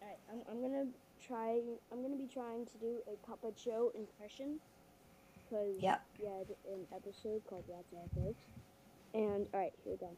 Alright, 0.00 0.18
I'm, 0.30 0.40
I'm 0.50 0.60
gonna 0.62 0.86
try. 1.26 1.58
I'm 1.92 2.02
gonna 2.02 2.16
be 2.16 2.28
trying 2.32 2.66
to 2.66 2.78
do 2.78 2.98
a 3.12 3.26
Papa 3.26 3.48
Joe 3.62 3.90
impression. 3.96 4.60
Cause 5.50 5.74
Yep. 5.80 6.02
we 6.20 6.26
had 6.26 6.46
an 6.72 6.86
episode 6.94 7.42
called 7.48 7.64
Rats 7.68 7.92
and 7.92 8.24
Folks. 8.24 8.42
And 9.14 9.46
alright, 9.54 9.72
here 9.84 9.92
we 9.92 9.98
go. 9.98 10.10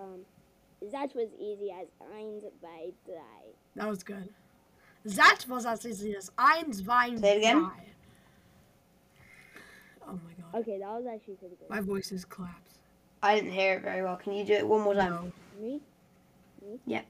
Um, 0.00 0.20
that 0.90 1.14
was 1.14 1.28
easy 1.38 1.70
as 1.70 1.86
eins 2.16 2.42
by 2.62 2.90
drei. 3.06 3.52
that 3.76 3.88
was 3.88 4.02
good. 4.02 4.28
That 5.04 5.44
was 5.48 5.66
as 5.66 5.84
easy 5.86 6.16
as 6.16 6.30
eins, 6.38 6.84
wein, 6.86 7.18
Say 7.18 7.34
it 7.34 7.38
again. 7.38 7.58
drei. 7.64 7.70
Oh 10.08 10.12
my 10.12 10.32
god. 10.52 10.60
Okay, 10.60 10.78
that 10.78 10.88
was 10.88 11.04
actually 11.12 11.34
pretty 11.34 11.56
good. 11.56 11.70
My 11.70 11.80
voice 11.80 12.12
is 12.12 12.24
collapsed. 12.24 12.78
I 13.22 13.36
didn't 13.36 13.52
hear 13.52 13.74
it 13.74 13.82
very 13.82 14.02
well. 14.02 14.16
Can 14.16 14.32
you 14.32 14.44
do 14.44 14.54
it 14.54 14.66
one 14.66 14.80
more 14.82 14.94
time? 14.94 15.10
No. 15.10 15.32
Me? 15.60 15.80
Me? 16.64 16.78
Yeah. 16.86 17.02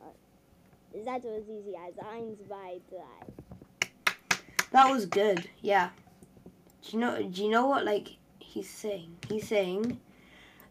Alright. 0.00 1.04
That 1.04 1.22
was 1.24 1.44
easy 1.48 1.74
as 1.86 1.94
eins 1.94 2.48
by 2.48 2.78
drei. 2.90 4.00
That 4.72 4.90
was 4.90 5.06
good. 5.06 5.48
Yeah. 5.60 5.90
Do 6.82 6.90
you 6.92 6.98
know? 6.98 7.22
Do 7.22 7.44
you 7.44 7.50
know 7.50 7.66
what 7.66 7.84
like 7.84 8.16
he's 8.38 8.68
saying? 8.68 9.16
He's 9.28 9.46
saying 9.46 10.00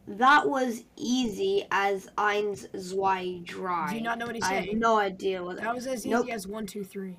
that 0.08 0.48
was 0.48 0.84
easy 0.96 1.66
as 1.72 2.08
eins, 2.18 2.68
zwei, 2.80 3.42
drei. 3.44 3.88
Do 3.90 3.96
you 3.96 4.02
not 4.02 4.20
know 4.20 4.28
what 4.28 4.36
he's 4.36 4.46
saying? 4.46 4.64
I 4.64 4.72
have 4.72 4.78
no 4.78 4.98
idea 4.98 5.44
what 5.44 5.58
That 5.58 5.74
was 5.74 5.88
as 5.88 6.00
easy 6.02 6.10
Nope. 6.10 6.28
as 6.30 6.46
one, 6.48 6.66
two, 6.68 6.84
three. 6.84 7.18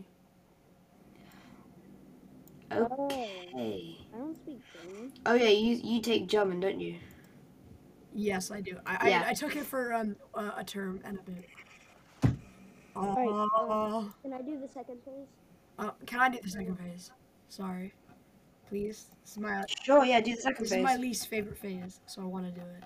Okay. 2.72 3.98
I 4.14 4.18
don't 4.18 4.34
speak 4.36 4.60
German. 4.82 5.12
Oh 5.24 5.34
yeah, 5.34 5.48
you 5.48 5.76
you 5.82 6.00
take 6.00 6.26
German, 6.26 6.60
don't 6.60 6.80
you? 6.80 6.96
Yes, 8.12 8.50
I 8.50 8.60
do. 8.60 8.76
I, 8.86 9.08
Yeah. 9.08 9.22
I, 9.26 9.30
I 9.30 9.34
took 9.34 9.56
it 9.56 9.64
for 9.64 9.92
um 9.94 10.16
uh, 10.34 10.52
a 10.56 10.64
term 10.64 11.00
and 11.04 11.18
a 11.18 11.22
bit. 11.22 11.44
Alright, 12.96 13.28
Uh, 13.54 14.04
Can 14.22 14.32
I 14.32 14.40
do 14.42 14.58
the 14.58 14.68
second 14.68 14.96
phase? 15.04 15.28
uh, 15.78 15.90
can 16.06 16.20
I 16.20 16.28
do 16.30 16.38
the 16.42 16.48
second 16.48 16.76
phase? 16.78 17.10
Sorry. 17.48 17.92
Please. 18.68 19.06
This 19.22 19.32
is 19.32 19.38
my 19.38 19.62
Sure. 19.84 20.04
Yeah. 20.04 20.20
Do 20.20 20.34
the 20.34 20.40
second 20.40 20.64
this 20.64 20.72
is 20.72 20.82
my 20.82 20.96
least 20.96 21.28
favorite 21.28 21.58
phase, 21.58 22.00
so 22.06 22.22
I 22.22 22.24
want 22.24 22.46
to 22.46 22.52
do 22.60 22.66
it. 22.66 22.84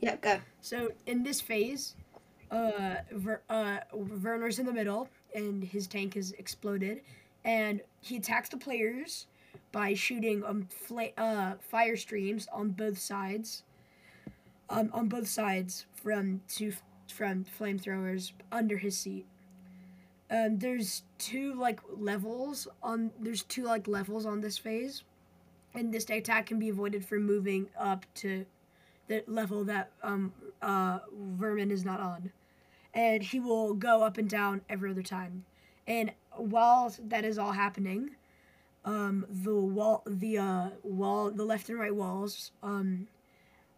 Yeah. 0.00 0.16
Go. 0.16 0.38
So 0.60 0.92
in 1.06 1.22
this 1.24 1.40
phase, 1.40 1.96
uh, 2.50 2.96
Ver, 3.12 3.42
uh, 3.50 3.78
Werner's 3.92 4.58
in 4.60 4.66
the 4.66 4.72
middle, 4.72 5.08
and 5.34 5.62
his 5.64 5.86
tank 5.88 6.14
has 6.14 6.30
exploded, 6.32 7.00
and 7.44 7.80
he 8.00 8.16
attacks 8.16 8.48
the 8.48 8.56
players 8.56 9.26
by 9.72 9.94
shooting 9.94 10.44
um 10.44 10.66
fla- 10.70 11.14
uh, 11.16 11.54
fire 11.60 11.96
streams 11.96 12.48
on 12.52 12.70
both 12.70 12.98
sides. 12.98 13.62
Um, 14.70 14.88
on 14.94 15.08
both 15.08 15.28
sides 15.28 15.84
from 15.94 16.40
two 16.48 16.72
from 17.12 17.44
flamethrowers 17.44 18.32
under 18.50 18.78
his 18.78 18.96
seat. 18.96 19.26
Um, 20.30 20.58
there's 20.58 21.02
two 21.18 21.54
like 21.54 21.80
levels 21.94 22.66
on 22.82 23.10
there's 23.20 23.42
two 23.42 23.64
like 23.64 23.86
levels 23.86 24.24
on 24.24 24.40
this 24.40 24.56
phase, 24.56 25.04
and 25.74 25.92
this 25.92 26.08
attack 26.08 26.46
can 26.46 26.58
be 26.58 26.70
avoided 26.70 27.04
from 27.04 27.24
moving 27.26 27.68
up 27.78 28.06
to 28.16 28.46
the 29.06 29.22
level 29.26 29.64
that 29.64 29.90
um 30.02 30.32
uh 30.62 31.00
Vermin 31.14 31.70
is 31.70 31.84
not 31.84 32.00
on, 32.00 32.32
and 32.94 33.22
he 33.22 33.38
will 33.38 33.74
go 33.74 34.02
up 34.02 34.16
and 34.16 34.30
down 34.30 34.62
every 34.68 34.90
other 34.90 35.02
time, 35.02 35.44
and 35.86 36.10
while 36.36 36.94
that 37.08 37.24
is 37.24 37.38
all 37.38 37.52
happening, 37.52 38.10
um 38.84 39.26
the 39.28 39.54
wall 39.54 40.02
the 40.06 40.38
uh 40.38 40.68
wall 40.82 41.30
the 41.30 41.44
left 41.44 41.68
and 41.70 41.78
right 41.78 41.94
walls 41.94 42.50
um 42.62 43.06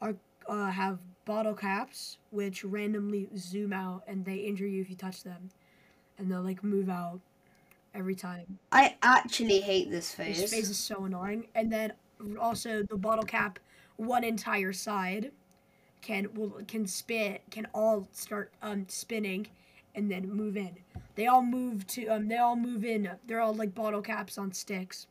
are 0.01 0.15
uh 0.49 0.71
have 0.71 0.99
bottle 1.25 1.55
caps 1.55 2.19
which 2.31 2.65
randomly 2.65 3.29
zoom 3.37 3.73
out 3.73 4.03
and 4.09 4.25
they 4.25 4.37
injure 4.37 4.67
you 4.67 4.81
if 4.81 4.91
you 4.91 4.97
touch 4.97 5.23
them, 5.23 5.51
and 6.19 6.31
they'll 6.31 6.43
like 6.43 6.63
move 6.65 6.89
out 6.89 7.21
every 7.95 8.15
time. 8.15 8.59
I 8.73 8.97
actually 9.03 9.61
hate 9.61 9.91
this 9.91 10.13
phase. 10.13 10.41
This 10.41 10.53
phase. 10.53 10.71
is 10.71 10.79
so 10.79 11.05
annoying. 11.05 11.49
And 11.55 11.73
then 11.73 11.93
also 12.41 12.83
the 12.83 12.97
bottle 12.97 13.25
cap, 13.25 13.59
one 13.97 14.23
entire 14.25 14.73
side, 14.73 15.33
can 16.03 16.33
will 16.35 16.61
can 16.69 16.87
spin 16.87 17.39
can 17.51 17.67
all 17.75 18.07
start 18.13 18.53
um 18.63 18.87
spinning, 18.89 19.47
and 19.97 20.11
then 20.11 20.31
move 20.31 20.57
in. 20.57 20.77
They 21.17 21.27
all 21.27 21.43
move 21.43 21.87
to 21.89 22.07
um 22.09 22.29
they 22.29 22.37
all 22.37 22.55
move 22.57 22.85
in. 22.85 23.11
They're 23.27 23.41
all 23.41 23.55
like 23.55 23.75
bottle 23.75 24.03
caps 24.03 24.39
on 24.39 24.53
sticks, 24.53 25.07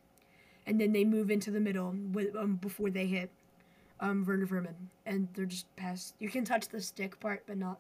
and 0.65 0.80
then 0.80 0.94
they 0.94 1.04
move 1.04 1.30
into 1.32 1.51
the 1.51 1.60
middle 1.60 1.94
with 2.13 2.36
um 2.36 2.56
before 2.56 2.89
they 2.89 3.08
hit 3.08 3.32
um 4.00 4.24
Werner 4.25 4.46
Vermin, 4.46 4.89
and 5.06 5.27
they're 5.34 5.46
just 5.46 5.74
past. 5.75 6.13
You 6.20 6.30
can 6.30 6.46
touch 6.46 6.70
the 6.70 6.80
stick 6.80 7.20
part, 7.20 7.44
but 7.48 7.58
not 7.58 7.80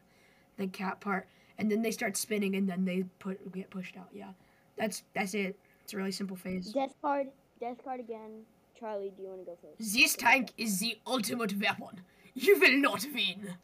the 0.57 0.67
cap 0.67 0.99
part. 0.99 1.27
And 1.57 1.71
then 1.71 1.81
they 1.81 1.91
start 1.91 2.17
spinning, 2.17 2.55
and 2.55 2.67
then 2.67 2.83
they 2.83 3.05
put 3.19 3.53
get 3.53 3.69
pushed 3.69 3.95
out. 3.95 4.09
Yeah, 4.13 4.31
that's 4.77 5.03
that's 5.13 5.33
it. 5.35 5.57
It's 5.83 5.93
a 5.93 5.97
really 5.97 6.11
simple 6.11 6.35
phase. 6.35 6.73
Death 6.73 6.95
card. 7.01 7.27
Death 7.59 7.77
card 7.83 7.99
again. 7.99 8.41
Charlie, 8.77 9.13
do 9.15 9.23
you 9.23 9.29
want 9.29 9.41
to 9.41 9.45
go 9.45 9.57
first? 9.61 9.93
This 9.93 10.15
tank 10.15 10.51
is 10.57 10.79
the 10.79 10.97
ultimate 11.07 11.57
weapon. 11.61 12.01
You 12.33 12.59
will 12.59 12.77
not 12.77 13.05
win. 13.13 13.55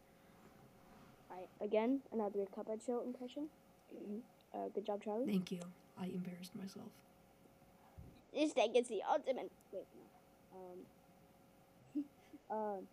Alright, 1.42 1.72
again, 1.72 2.00
another 2.12 2.46
Cuphead 2.56 2.84
show 2.84 3.02
impression. 3.02 3.48
Mhm. 3.94 4.20
Uh, 4.54 4.68
good 4.74 4.84
job, 4.84 5.02
Charlie. 5.02 5.26
Thank 5.26 5.50
you. 5.52 5.60
I 5.98 6.06
embarrassed 6.06 6.54
myself. 6.54 6.88
This 8.32 8.52
tank 8.52 8.76
is 8.76 8.88
the 8.88 9.02
ultimate. 9.02 9.50
Wait, 9.72 9.86
no. 9.96 10.60
Um. 11.98 12.04
um. 12.56 12.88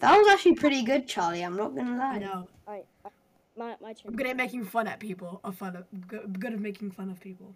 That 0.00 0.16
was 0.18 0.26
actually 0.28 0.54
pretty 0.54 0.82
good, 0.82 1.06
Charlie. 1.06 1.42
I'm 1.42 1.56
not 1.56 1.74
gonna 1.76 1.96
lie. 1.96 2.14
I 2.14 2.18
know. 2.18 2.48
Alright, 2.66 2.86
uh, 3.04 3.10
my 3.56 3.76
my 3.80 3.92
turn. 3.92 4.08
I'm 4.08 4.16
good 4.16 4.26
at 4.26 4.36
making 4.36 4.64
fun 4.64 4.88
at 4.88 4.98
people. 4.98 5.40
Of 5.44 5.56
fun 5.56 5.76
of 5.76 6.08
good, 6.08 6.40
good 6.40 6.52
at 6.54 6.60
making 6.60 6.90
fun 6.90 7.10
of 7.10 7.20
people. 7.20 7.54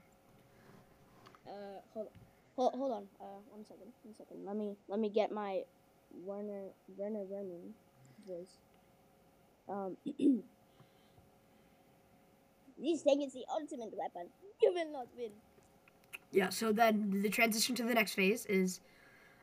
Uh, 1.47 1.81
hold, 1.95 2.09
hold, 2.57 2.75
hold 2.75 2.93
on. 2.93 3.09
Uh, 3.21 3.41
one 3.51 3.65
second. 3.65 3.93
One 4.05 4.15
second. 4.17 4.45
Let 4.45 4.57
me 4.57 4.77
let 4.89 5.01
me 5.01 5.09
get 5.09 5.33
my 5.33 5.65
Werner 6.25 6.69
Werner 6.97 7.25
Vernon 7.25 7.75
voice. 8.29 8.59
Um. 9.69 9.97
this 12.79 13.03
thing 13.03 13.23
is 13.23 13.33
the 13.33 13.45
ultimate 13.53 13.93
weapon. 13.97 14.29
You 14.63 14.73
will 14.75 14.93
not 14.93 15.07
win. 15.17 15.31
Yeah. 16.33 16.51
So 16.51 16.73
then 16.73 17.23
the 17.23 17.29
transition 17.31 17.75
to 17.77 17.83
the 17.85 17.95
next 17.95 18.15
phase 18.15 18.47
is, 18.47 18.81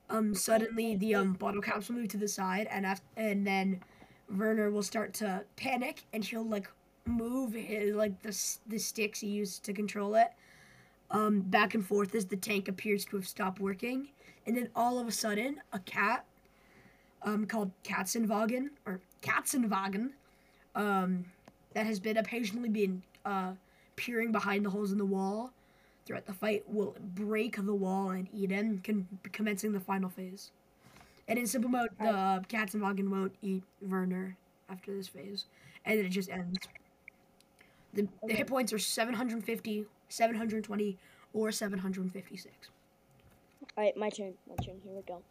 um, 0.10 0.36
suddenly 0.36 0.96
the 0.96 1.16
um 1.16 1.34
bottle 1.34 1.62
caps 1.62 1.90
will 1.90 1.96
move 1.98 2.10
to 2.10 2.18
the 2.18 2.28
side, 2.28 2.68
and 2.70 2.86
after, 2.86 3.06
and 3.18 3.46
then 3.46 3.82
Werner 4.30 4.70
will 4.72 4.84
start 4.84 5.14
to 5.16 5.44
panic, 5.56 6.06
and 6.14 6.24
he'll 6.24 6.48
like 6.48 6.70
move 7.06 7.54
his 7.54 7.96
like 7.96 8.22
the 8.22 8.36
the 8.68 8.80
sticks 8.80 9.20
he 9.20 9.28
used 9.28 9.64
to 9.66 9.74
control 9.74 10.16
it, 10.16 10.30
um, 11.12 11.42
back 11.42 11.74
and 11.76 11.86
forth 11.86 12.14
as 12.16 12.26
the 12.26 12.38
tank 12.38 12.68
appears 12.68 13.06
to 13.06 13.16
have 13.16 13.28
stopped 13.28 13.60
working, 13.60 14.10
and 14.46 14.56
then 14.58 14.70
all 14.76 15.00
of 15.00 15.08
a 15.08 15.12
sudden 15.12 15.62
a 15.74 15.80
cat, 15.80 16.26
um, 17.24 17.46
called 17.46 17.72
Katzenwagen 17.84 18.70
or 18.86 19.00
Katzenwagen, 19.22 20.12
um, 20.76 21.26
that 21.74 21.86
has 21.86 22.00
been 22.00 22.18
occasionally 22.18 22.70
been 22.70 23.02
uh 23.26 23.54
peering 23.96 24.32
behind 24.32 24.66
the 24.66 24.70
holes 24.70 24.92
in 24.92 24.98
the 24.98 25.06
wall 25.06 25.52
throughout 26.06 26.26
the 26.26 26.34
fight 26.34 26.64
will 26.68 26.96
break 27.16 27.56
the 27.56 27.74
wall 27.74 28.10
and 28.10 28.28
eat 28.34 28.52
him, 28.52 28.82
con- 28.84 29.08
commencing 29.32 29.72
the 29.72 29.80
final 29.80 30.10
phase. 30.10 30.52
And 31.28 31.40
in 31.40 31.48
simple 31.48 31.70
mode, 31.70 31.90
the 32.00 32.10
uh, 32.10 32.40
Katzenwagen 32.42 33.10
won't 33.10 33.34
eat 33.42 33.64
Werner 33.82 34.38
after 34.70 34.96
this 34.96 35.08
phase, 35.08 35.46
and 35.84 35.98
then 35.98 36.06
it 36.06 36.10
just 36.10 36.30
ends. 36.30 36.60
The, 37.94 38.08
the 38.28 38.34
hit 38.34 38.48
points 38.48 38.72
are 38.74 38.80
750, 38.80 39.86
720, 40.10 40.98
or 41.34 41.52
756. 41.52 42.54
Alright, 43.76 43.98
my 43.98 44.10
turn. 44.10 44.34
My 44.48 44.56
turn. 44.64 44.76
Here 44.84 44.94
we 44.94 45.02
go. 45.02 45.22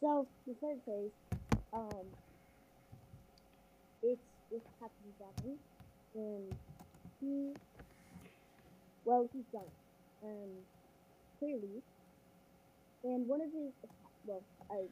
So 0.00 0.26
the 0.46 0.54
third 0.54 0.78
phase, 0.86 1.10
um, 1.72 2.06
it's 4.02 4.20
with 4.50 4.62
Captain 4.80 5.12
Dragon, 5.18 5.58
and 6.14 6.54
he, 7.20 7.52
well, 9.04 9.28
he's 9.32 9.42
drunk, 9.50 9.66
um, 10.24 10.48
clearly, 11.40 11.82
and 13.02 13.26
one 13.26 13.40
of 13.40 13.48
his, 13.48 13.72
well, 14.26 14.42
I, 14.70 14.84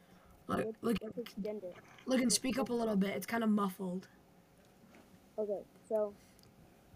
Look, 0.48 0.66
look, 0.82 0.96
what's 1.00 1.16
his 1.16 1.44
gender? 1.44 1.68
look 2.06 2.20
and 2.20 2.32
speak 2.32 2.56
up 2.58 2.70
a 2.70 2.72
little 2.72 2.94
bit. 2.96 3.10
It's 3.10 3.26
kind 3.26 3.42
of 3.42 3.50
muffled. 3.50 4.06
Okay, 5.38 5.60
so 5.88 6.12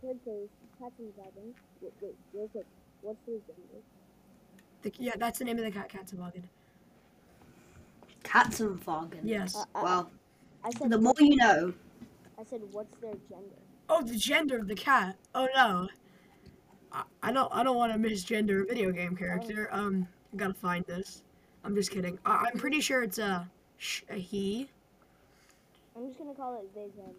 third 0.02 0.16
phase, 0.24 0.48
Captain 0.80 1.12
Dragon. 1.16 1.54
Wait, 1.80 1.92
wait, 2.02 2.14
real 2.34 2.48
quick, 2.48 2.66
what's 3.02 3.18
his 3.26 3.40
gender? 3.46 3.82
The, 4.82 4.92
yeah, 4.98 5.12
that's 5.16 5.38
the 5.38 5.44
name 5.44 5.58
of 5.58 5.64
the 5.64 5.70
cat, 5.70 5.88
Katzenwagen. 5.90 6.44
Katzenwagen. 8.30 9.20
Yes. 9.24 9.56
Uh, 9.56 9.64
I, 9.74 9.82
Well, 9.82 10.10
I 10.64 10.70
said, 10.70 10.90
the 10.90 10.98
more 10.98 11.14
you 11.18 11.36
know. 11.36 11.72
I 12.38 12.44
said, 12.44 12.60
what's 12.70 12.96
their 12.98 13.14
gender? 13.28 13.56
Oh, 13.88 14.02
the 14.02 14.16
gender 14.16 14.56
of 14.58 14.68
the 14.68 14.74
cat. 14.74 15.16
Oh 15.34 15.48
no. 15.54 15.88
I, 16.92 17.02
I 17.22 17.32
don't. 17.32 17.48
I 17.52 17.62
don't 17.64 17.76
want 17.76 17.92
to 17.92 17.98
misgender 17.98 18.62
a 18.62 18.66
video 18.66 18.92
game 18.92 19.16
character. 19.16 19.68
Um, 19.72 20.06
I 20.32 20.36
gotta 20.36 20.54
find 20.54 20.84
this. 20.86 21.22
I'm 21.64 21.74
just 21.74 21.90
kidding. 21.90 22.18
I, 22.24 22.48
I'm 22.52 22.58
pretty 22.58 22.80
sure 22.80 23.02
it's 23.02 23.18
a, 23.18 23.48
sh- 23.78 24.02
a 24.08 24.14
he. 24.14 24.68
I'm 25.96 26.06
just 26.06 26.18
gonna 26.18 26.34
call 26.34 26.54
it 26.60 26.72
they 26.74 26.88
them. 27.00 27.14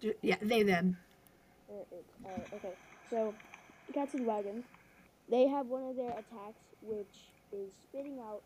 J- 0.00 0.14
Yeah, 0.22 0.36
they 0.40 0.62
them. 0.62 0.96
Uh, 1.70 1.74
it's, 1.92 2.52
uh, 2.52 2.56
okay, 2.56 2.72
so 3.10 3.34
cats 3.92 4.14
and 4.14 4.26
wagons, 4.26 4.64
they 5.30 5.46
have 5.46 5.66
one 5.66 5.84
of 5.84 5.96
their 5.96 6.10
attacks 6.10 6.64
which 6.82 7.28
is 7.52 7.70
spitting 7.82 8.18
out 8.20 8.40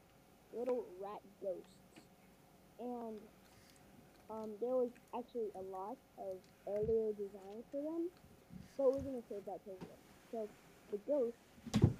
little 0.56 0.85
rat 1.00 1.21
ghosts, 1.40 1.81
and 2.82 3.16
um, 4.30 4.50
there 4.60 4.74
was 4.74 4.90
actually 5.16 5.48
a 5.54 5.62
lot 5.70 5.96
of 6.18 6.36
earlier 6.66 7.12
designs 7.12 7.64
for 7.70 7.82
them, 7.82 8.08
but 8.76 8.92
we're 8.92 9.00
gonna 9.00 9.22
save 9.28 9.44
that 9.46 9.62
till 9.64 9.74
later. 9.74 10.00
So 10.30 10.48
the 10.90 10.98
ghost 11.06 11.36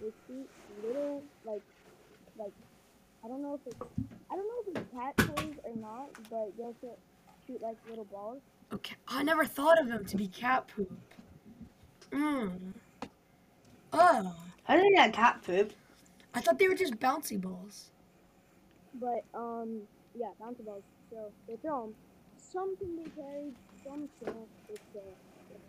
will 0.01 0.13
shoot 0.27 0.49
little 0.85 1.23
like 1.45 1.63
like 2.39 2.53
I 3.25 3.29
don't 3.29 3.43
know 3.43 3.55
if 3.55 3.67
it's 3.67 3.77
I 4.31 4.35
don't 4.37 4.49
know 4.49 4.61
if 4.67 4.77
it's 4.77 4.93
cat 4.93 5.17
toys 5.17 5.57
or 5.65 5.77
not, 5.77 6.09
but 6.31 6.57
they'll 6.57 6.75
shoot, 6.81 6.99
shoot 7.47 7.63
like 7.63 7.77
little 7.89 8.05
balls. 8.05 8.41
Okay. 8.73 8.97
I 9.07 9.23
never 9.23 9.45
thought 9.45 9.81
of 9.81 9.89
them 9.89 10.05
to 10.07 10.17
be 10.17 10.29
cat 10.29 10.67
poop. 10.75 10.91
Mmm. 12.11 12.73
Oh. 13.93 14.35
I 14.67 14.77
didn't 14.77 14.95
get 14.95 15.13
cat 15.13 15.43
poop. 15.45 15.73
I 16.35 16.41
thought 16.41 16.59
they 16.59 16.69
were 16.69 16.75
just 16.75 16.95
bouncy 16.99 17.41
balls. 17.41 17.91
But 18.95 19.25
um, 19.35 19.83
yeah, 20.15 20.29
bouncy 20.41 20.65
balls. 20.65 20.83
So 21.11 21.31
they 21.49 21.57
throw 21.57 21.85
'em. 21.85 21.95
Some 22.37 22.77
can 22.77 22.97
be 22.97 23.11
carried, 23.11 23.55
some 23.85 24.09
can't. 24.25 24.49
It's 24.69 24.81
uh, 24.97 25.01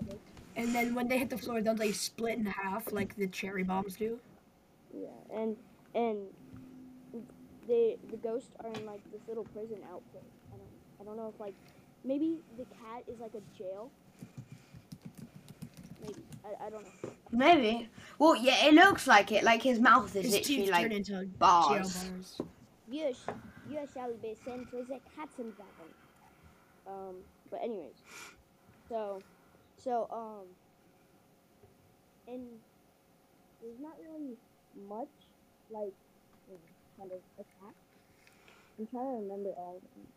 it's 0.10 0.16
And 0.56 0.74
then 0.76 0.94
when 0.96 1.08
they 1.08 1.18
hit 1.18 1.30
the 1.30 1.38
floor, 1.38 1.62
don't 1.62 1.78
they 1.80 1.92
split 1.92 2.38
in 2.38 2.46
half 2.46 2.92
like 2.92 3.16
the 3.16 3.28
cherry 3.28 3.64
bombs 3.64 3.96
do? 3.98 4.20
yeah, 4.94 5.08
and 5.40 5.56
and 5.96 6.18
they 7.68 7.98
the 8.12 8.18
ghosts 8.18 8.50
are 8.64 8.72
in 8.74 8.86
like 8.86 9.02
this 9.12 9.22
little 9.28 9.46
prison 9.46 9.78
outfit. 9.92 10.24
I 10.54 10.58
don't 10.58 10.70
I 11.02 11.04
don't 11.06 11.18
know 11.18 11.32
if 11.34 11.40
like 11.40 11.54
maybe 12.04 12.38
the 12.58 12.66
cat 12.66 13.04
is 13.08 13.20
like 13.20 13.34
a 13.36 13.58
jail. 13.58 13.90
Maybe 16.02 16.22
I, 16.46 16.66
I 16.66 16.70
don't 16.70 16.84
know. 16.84 17.12
Maybe. 17.32 17.90
Well, 18.20 18.36
yeah, 18.36 18.66
it 18.68 18.74
looks 18.74 19.08
like 19.08 19.32
it. 19.32 19.44
Like 19.44 19.62
his 19.64 19.80
mouth 19.80 20.16
is 20.16 20.26
His 20.26 20.34
literally 20.34 20.62
teeth 20.64 20.72
like 20.72 20.82
turn 20.84 20.92
into 20.92 21.12
jail 21.14 21.26
bars. 21.40 22.04
bars. 22.06 22.42
You 22.90 23.14
sh- 23.14 23.30
you 23.74 23.88
shall 23.94 24.14
be 24.22 24.36
sent 24.46 24.70
to 24.72 24.86
the 24.88 25.00
Katzenwagen. 25.16 25.92
Um, 26.88 27.24
but 27.50 27.62
anyways, 27.64 27.96
so 28.90 29.24
so 29.78 30.08
um, 30.12 30.48
and 32.28 32.60
there's 33.62 33.80
not 33.80 33.96
really 34.00 34.38
much 34.90 35.10
like 35.70 35.94
you 36.48 36.56
know, 36.56 36.72
kind 36.98 37.12
of 37.12 37.20
attack. 37.40 37.76
I'm 38.80 38.88
trying 38.88 39.06
to 39.06 39.22
remember 39.24 39.50
all 39.58 39.78
of 39.78 39.84
them. 39.96 40.08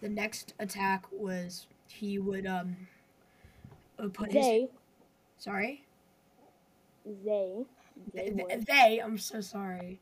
The 0.00 0.08
next 0.08 0.54
attack 0.58 1.06
was 1.12 1.66
he 1.88 2.18
would 2.18 2.46
um 2.46 2.88
uh, 3.98 4.08
put 4.08 4.32
his 4.32 4.34
They 4.34 4.68
sorry 5.38 5.84
they 7.04 7.64
they 8.14 8.30
Th- 8.30 8.34
would. 8.34 8.66
they 8.66 9.00
I'm 9.02 9.18
so 9.18 9.40
sorry 9.40 10.00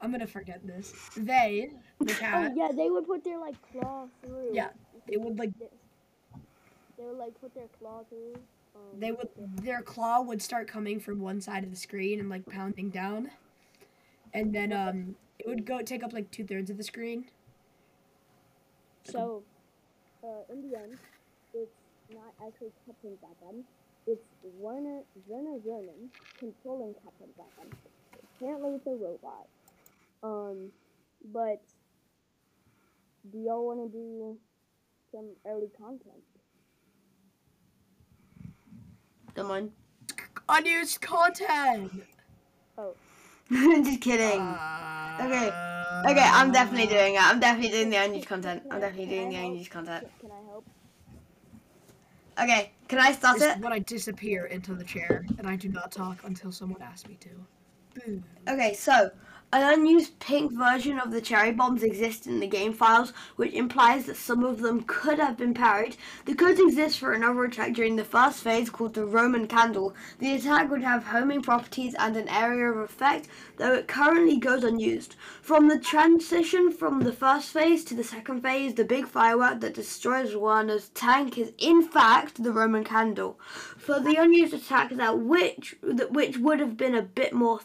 I'm 0.00 0.10
gonna 0.10 0.26
forget 0.26 0.66
this 0.66 0.92
they 1.16 1.70
the 2.00 2.14
cat. 2.14 2.52
Oh 2.52 2.54
yeah, 2.56 2.70
they 2.74 2.90
would 2.90 3.06
put 3.06 3.24
their 3.24 3.38
like 3.38 3.56
claw 3.72 4.06
through. 4.24 4.50
Yeah, 4.52 4.70
they 5.08 5.16
would 5.16 5.38
like 5.38 5.50
They, 5.58 5.66
they 6.98 7.04
would 7.04 7.18
like 7.18 7.40
put 7.40 7.54
their 7.54 7.68
claw 7.78 8.02
through. 8.08 8.34
Um, 8.74 9.00
they 9.00 9.12
would 9.12 9.28
their 9.62 9.82
claw 9.82 10.22
would 10.22 10.40
start 10.42 10.68
coming 10.68 11.00
from 11.00 11.20
one 11.20 11.40
side 11.40 11.64
of 11.64 11.70
the 11.70 11.76
screen 11.76 12.20
and 12.20 12.28
like 12.28 12.46
pounding 12.48 12.90
down 12.90 13.30
and 14.32 14.54
then 14.54 14.72
um 14.72 15.16
it 15.38 15.48
would 15.48 15.64
go 15.64 15.82
take 15.82 16.02
up 16.02 16.12
like 16.12 16.30
two 16.30 16.44
thirds 16.44 16.70
of 16.70 16.76
the 16.76 16.84
screen 16.84 17.26
So, 19.04 19.42
uh, 20.22 20.42
in 20.52 20.62
the 20.70 20.76
end, 20.78 20.98
it's 21.54 21.72
not 22.14 22.32
actually 22.46 22.72
Captain 22.86 23.16
Batman. 23.22 23.64
It's 24.06 24.22
Werner 24.58 25.02
Werner 25.26 25.58
Vernon 25.64 26.10
controlling 26.38 26.94
Captain 27.04 27.28
Batman. 27.36 27.72
Apparently, 28.36 28.74
it's 28.76 28.86
a 28.86 28.90
robot. 28.90 29.48
Um, 30.22 30.70
but 31.32 31.62
do 33.30 33.38
y'all 33.38 33.66
want 33.66 33.90
to 33.90 33.98
do 33.98 34.36
some 35.10 35.30
early 35.46 35.68
content? 35.78 36.22
Come 39.34 39.50
on. 39.50 39.70
unused 40.48 41.00
content 41.00 41.92
Oh. 42.76 42.94
Just 43.50 44.00
kidding. 44.00 44.40
Uh, 44.40 44.86
Okay. 45.20 45.52
Okay, 46.06 46.26
I'm 46.32 46.50
definitely 46.50 46.86
doing 46.86 47.16
it. 47.16 47.22
I'm 47.22 47.40
definitely 47.40 47.70
doing 47.70 47.90
the 47.90 47.96
unused 47.98 48.26
content. 48.26 48.62
I'm 48.70 48.80
definitely 48.80 49.14
doing 49.14 49.28
the 49.28 49.36
unused 49.36 49.70
content. 49.70 50.06
Can, 50.18 50.28
can 50.28 50.38
I 50.38 50.48
help? 50.48 50.64
Okay, 52.40 52.72
can 52.88 52.98
I 52.98 53.12
start 53.12 53.38
This 53.38 53.48
it? 53.48 53.56
is 53.58 53.62
when 53.62 53.72
I 53.72 53.80
disappear 53.80 54.46
into 54.46 54.74
the 54.74 54.84
chair 54.84 55.26
and 55.36 55.46
I 55.46 55.56
do 55.56 55.68
not 55.68 55.92
talk 55.92 56.24
until 56.24 56.52
someone 56.52 56.80
asks 56.80 57.06
me 57.06 57.18
to. 57.20 57.28
Boo. 57.94 58.22
Okay, 58.48 58.72
so 58.72 59.10
an 59.52 59.80
unused 59.80 60.16
pink 60.20 60.52
version 60.52 61.00
of 61.00 61.10
the 61.10 61.20
cherry 61.20 61.50
bombs 61.50 61.82
exist 61.82 62.26
in 62.26 62.38
the 62.38 62.46
game 62.46 62.72
files, 62.72 63.12
which 63.34 63.52
implies 63.52 64.06
that 64.06 64.16
some 64.16 64.44
of 64.44 64.60
them 64.60 64.82
could 64.82 65.18
have 65.18 65.36
been 65.36 65.54
parried. 65.54 65.96
The 66.24 66.36
codes 66.36 66.60
exist 66.60 67.00
for 67.00 67.12
another 67.12 67.44
attack 67.44 67.72
during 67.72 67.96
the 67.96 68.04
first 68.04 68.44
phase 68.44 68.70
called 68.70 68.94
the 68.94 69.04
Roman 69.04 69.48
Candle. 69.48 69.94
The 70.20 70.34
attack 70.34 70.70
would 70.70 70.84
have 70.84 71.04
homing 71.04 71.42
properties 71.42 71.96
and 71.98 72.16
an 72.16 72.28
area 72.28 72.70
of 72.70 72.78
effect, 72.78 73.26
though 73.56 73.74
it 73.74 73.88
currently 73.88 74.36
goes 74.36 74.62
unused. 74.62 75.16
From 75.42 75.66
the 75.66 75.80
transition 75.80 76.70
from 76.70 77.00
the 77.00 77.12
first 77.12 77.50
phase 77.50 77.84
to 77.86 77.94
the 77.94 78.04
second 78.04 78.42
phase, 78.42 78.74
the 78.74 78.84
big 78.84 79.08
firework 79.08 79.60
that 79.60 79.74
destroys 79.74 80.36
Werner's 80.36 80.90
tank 80.90 81.36
is 81.38 81.52
in 81.58 81.82
fact 81.82 82.42
the 82.42 82.52
Roman 82.52 82.84
Candle. 82.84 83.38
For 83.76 83.98
the 83.98 84.14
unused 84.14 84.54
attack 84.54 84.90
that 84.90 85.18
which 85.18 85.74
that 85.82 86.12
which 86.12 86.38
would 86.38 86.60
have 86.60 86.76
been 86.76 86.94
a 86.94 87.02
bit 87.02 87.32
more 87.32 87.60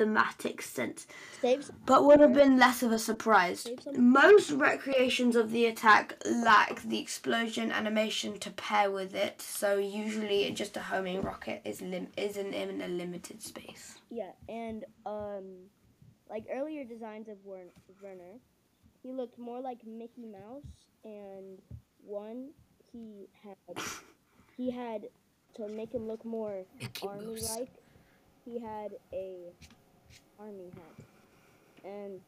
thematic 0.00 0.62
sense, 0.62 1.06
Saves. 1.42 1.70
but 1.84 2.06
would 2.06 2.20
have 2.20 2.32
been 2.32 2.58
less 2.58 2.82
of 2.82 2.90
a 2.90 2.98
surprise. 2.98 3.66
Most 3.94 4.50
recreations 4.52 5.36
of 5.36 5.50
the 5.50 5.66
attack 5.66 6.16
lack 6.24 6.80
the 6.80 6.98
explosion 6.98 7.70
animation 7.70 8.38
to 8.38 8.50
pair 8.52 8.90
with 8.90 9.14
it, 9.14 9.42
so 9.42 9.76
usually 9.76 10.50
just 10.52 10.78
a 10.78 10.80
homing 10.80 11.20
rocket 11.20 11.60
is 11.66 11.82
lim- 11.82 12.12
is 12.16 12.38
in, 12.38 12.80
a 12.80 12.88
limited 12.88 13.42
space. 13.42 13.98
Yeah, 14.08 14.32
and 14.48 14.86
um, 15.04 15.44
like 16.30 16.44
earlier 16.50 16.84
designs 16.84 17.28
of 17.28 17.36
Wer- 17.44 17.74
Werner, 18.02 18.38
he 19.02 19.12
looked 19.12 19.38
more 19.38 19.60
like 19.60 19.86
Mickey 19.86 20.24
Mouse, 20.24 20.72
and 21.04 21.58
one 22.06 22.48
he 22.90 23.28
had 23.44 23.76
he 24.56 24.70
had 24.70 25.02
to 25.56 25.68
make 25.68 25.92
him 25.92 26.08
look 26.08 26.24
more 26.24 26.64
army 27.02 27.38
like 27.58 27.68
He 28.44 28.58
had 28.58 28.92
a 29.12 29.52
army 30.40 30.70
hat, 30.74 31.04
and 31.84 32.20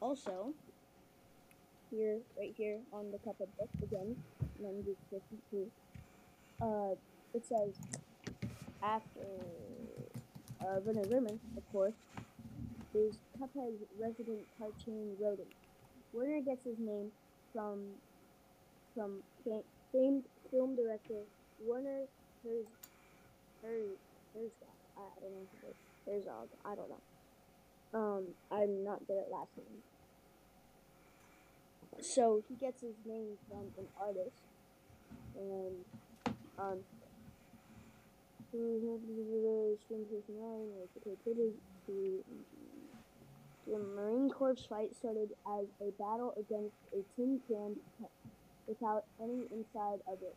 also 0.00 0.52
here, 1.90 2.18
right 2.38 2.54
here 2.56 2.78
on 2.92 3.10
the 3.10 3.18
cover 3.18 3.46
book 3.58 3.68
again, 3.82 4.16
number 4.60 4.92
fifty-two. 5.10 5.70
Uh, 6.60 6.94
it 7.34 7.44
says 7.44 7.74
after 8.82 9.26
uh, 10.60 10.80
Werner 10.84 11.04
Vermin, 11.04 11.38
of 11.56 11.72
course, 11.72 11.94
is 12.94 13.18
Cuphead's 13.38 13.82
resident 14.00 14.40
cartoon 14.58 15.14
rodent. 15.20 15.48
Werner 16.12 16.40
gets 16.40 16.64
his 16.64 16.78
name 16.78 17.10
from 17.52 17.80
from 18.94 19.22
fa- 19.44 19.62
famed 19.92 20.24
film 20.50 20.74
director 20.74 21.20
Werner 21.66 22.06
Herz 22.42 22.66
Her 23.62 23.84
Herzog. 24.34 24.74
I 24.96 25.20
don't 25.20 25.32
know 25.32 25.46
Herzog. 26.06 26.48
I 26.64 26.74
don't 26.74 26.88
know. 26.88 27.07
Um, 27.94 28.24
I'm 28.50 28.84
not 28.84 29.06
good 29.06 29.18
at 29.18 29.30
last 29.30 29.50
names. 29.56 29.84
so 32.04 32.42
he 32.48 32.54
gets 32.54 32.80
his 32.82 32.94
name 33.06 33.38
from 33.48 33.72
an 33.78 33.86
artist, 34.00 34.42
and 35.36 35.84
um, 36.58 36.78
the 38.52 38.58
Murine 43.96 44.30
Corps 44.32 44.56
fight 44.68 44.94
started 44.96 45.30
as 45.58 45.66
a 45.80 45.90
battle 45.98 46.34
against 46.38 46.76
a 46.92 47.02
tin 47.16 47.40
can 47.48 47.76
without 48.66 49.04
any 49.22 49.46
inside 49.50 50.00
of 50.06 50.18
it, 50.22 50.36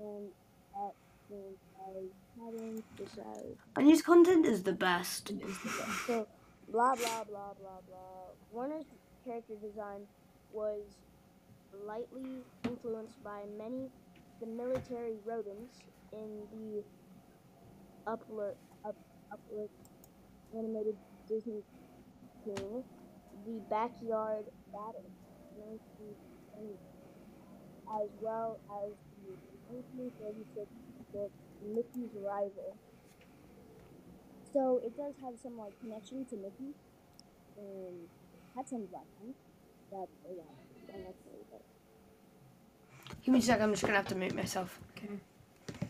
and 0.00 0.28
at 0.74 0.94
as 1.32 2.10
patterns 2.38 2.82
decide. 2.96 3.56
Unused 3.76 4.04
content 4.04 4.46
is 4.46 4.62
the 4.64 4.72
best. 4.72 5.32
So, 6.06 6.26
blah 6.72 6.94
blah 6.94 7.22
blah 7.28 7.52
blah 7.60 7.80
blah. 7.86 8.32
Warner's 8.50 8.86
character 9.24 9.54
design 9.60 10.08
was 10.52 10.80
lightly 11.86 12.40
influenced 12.64 13.22
by 13.22 13.44
many 13.58 13.90
the 14.40 14.46
military 14.46 15.16
rodents 15.24 15.78
in 16.12 16.42
the 16.50 16.82
upload 18.10 18.54
up, 18.84 18.96
upload 19.30 19.68
animated 20.56 20.96
Disney 21.28 21.62
cartoon, 22.44 22.82
The 23.46 23.60
Barnyard 23.70 24.46
Battle, 24.72 25.04
1920, 25.56 26.74
as 28.02 28.08
well 28.20 28.58
as 28.82 28.90
the 29.22 29.36
1936 29.70 30.66
book 31.12 31.30
Mickey's 31.62 32.10
Rival. 32.16 32.76
So 34.52 34.80
it 34.84 34.96
does 34.96 35.14
have 35.22 35.34
some 35.42 35.56
like 35.56 35.78
connection 35.80 36.24
to 36.26 36.36
Mickey, 36.36 36.74
and 37.56 38.08
had 38.54 38.68
some 38.68 38.84
black 38.86 39.04
one. 39.20 39.34
That's 39.90 40.12
a 40.28 40.32
lot. 40.36 40.54
Unnecessary, 40.92 41.44
but 41.50 41.62
Give 43.24 43.32
me 43.32 43.38
a 43.38 43.42
sec. 43.42 43.60
I'm 43.60 43.70
just 43.70 43.82
gonna 43.82 43.96
have 43.96 44.08
to 44.08 44.14
mute 44.14 44.34
myself. 44.34 44.78
Okay. 44.96 45.20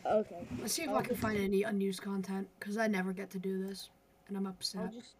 okay. 0.06 0.46
Let's 0.60 0.74
see 0.74 0.82
if 0.82 0.90
I 0.90 1.02
can 1.02 1.16
find 1.16 1.38
any 1.38 1.62
unused 1.62 2.02
content 2.02 2.48
because 2.58 2.76
I 2.76 2.86
never 2.86 3.12
get 3.12 3.30
to 3.30 3.38
do 3.38 3.66
this, 3.66 3.90
and 4.28 4.36
I'm 4.36 4.46
upset. 4.46 4.82
I'll 4.82 4.92
just 4.92 5.14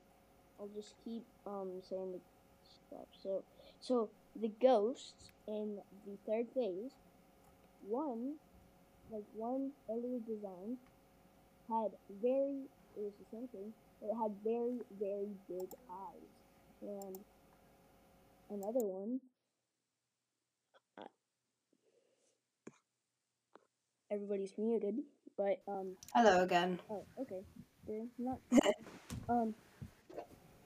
I'll 0.60 0.70
just 0.74 0.94
keep 1.04 1.24
um 1.46 1.70
saying 1.88 2.12
the 2.12 2.20
stuff. 2.86 3.06
So 3.22 3.42
so 3.80 4.08
the 4.40 4.52
ghosts 4.60 5.30
in 5.48 5.78
the 6.06 6.16
third 6.26 6.46
phase, 6.54 6.92
one 7.88 8.34
like 9.10 9.24
one 9.34 9.70
earlier 9.90 10.20
design 10.26 10.76
had 11.68 11.92
very 12.22 12.62
it 12.96 13.02
was 13.02 13.12
the 13.18 13.26
same 13.30 13.48
thing, 13.48 13.72
it 14.02 14.14
had 14.14 14.32
very, 14.44 14.78
very 14.98 15.30
big 15.48 15.68
eyes. 15.90 16.32
And 16.82 17.18
another 18.50 18.84
one 18.84 19.20
uh, 20.98 21.04
everybody's 24.10 24.54
muted, 24.58 24.96
but 25.36 25.60
um 25.68 25.96
Hello 26.14 26.42
again. 26.42 26.80
Oh, 26.90 27.04
okay. 27.20 27.42
They're 27.86 28.06
not. 28.18 28.38
um, 29.28 29.54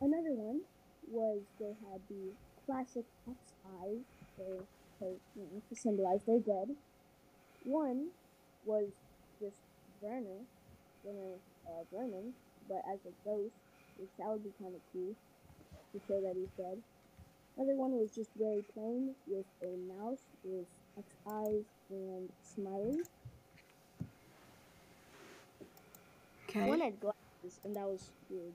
another 0.01 0.33
one 0.33 0.61
was 1.09 1.41
they 1.59 1.75
had 1.91 2.01
the 2.09 2.33
classic 2.67 3.05
X 3.29 3.39
eyes, 3.81 4.05
so, 4.37 4.67
so 4.99 5.17
you 5.35 5.43
know, 5.43 5.63
to 5.69 5.77
symbolize 5.77 6.21
they're 6.27 6.41
dead. 6.41 6.75
One 7.65 8.09
was 8.65 8.89
just 9.41 9.57
Werner, 10.01 10.45
Werner, 11.05 11.37
uh, 11.69 11.83
Vernon, 11.93 12.33
but 12.69 12.83
as 12.93 12.99
a 13.07 13.13
ghost, 13.25 13.55
which 13.99 14.11
that 14.19 14.29
would 14.29 14.45
be 14.45 14.53
kind 14.61 14.75
of 14.75 14.81
cool 14.93 15.15
to 15.93 16.01
show 16.07 16.21
that 16.21 16.35
he's 16.37 16.53
dead. 16.57 16.79
Another 17.57 17.77
one 17.77 17.93
was 17.93 18.11
just 18.11 18.31
very 18.39 18.63
plain 18.75 19.15
with 19.27 19.47
a 19.63 19.77
mouse 19.89 20.21
with 20.45 20.67
X 20.99 21.07
eyes 21.27 21.65
and 21.91 22.29
smiley. 22.43 23.01
Okay. 26.49 26.69
One 26.69 26.81
had 26.81 27.01
glasses, 27.01 27.61
and 27.65 27.75
that 27.77 27.87
was 27.87 28.11
weird. 28.31 28.53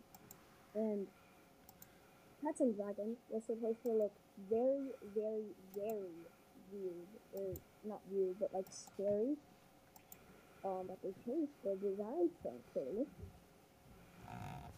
And 0.76 1.08
Cats 2.44 2.62
and 2.62 2.76
Dragon 2.76 3.16
was 3.30 3.44
supposed 3.44 3.84
to 3.84 3.90
look 3.90 4.12
very, 4.50 4.90
very, 5.16 5.44
very 5.76 6.14
weird. 6.72 7.08
Or 7.34 7.54
not 7.84 8.00
weird, 8.12 8.36
but 8.40 8.54
like 8.54 8.66
scary. 8.70 9.36
Um, 10.64 10.86
but 10.88 11.02
they 11.02 11.14
changed 11.26 11.52
the 11.64 11.76
design 11.76 12.30
thankfully. 12.44 13.06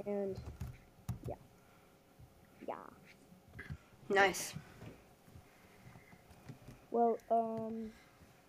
And 0.05 0.37
yeah. 1.27 1.35
Yeah. 2.67 2.75
Nice. 4.09 4.53
Well, 6.91 7.17
um 7.31 7.91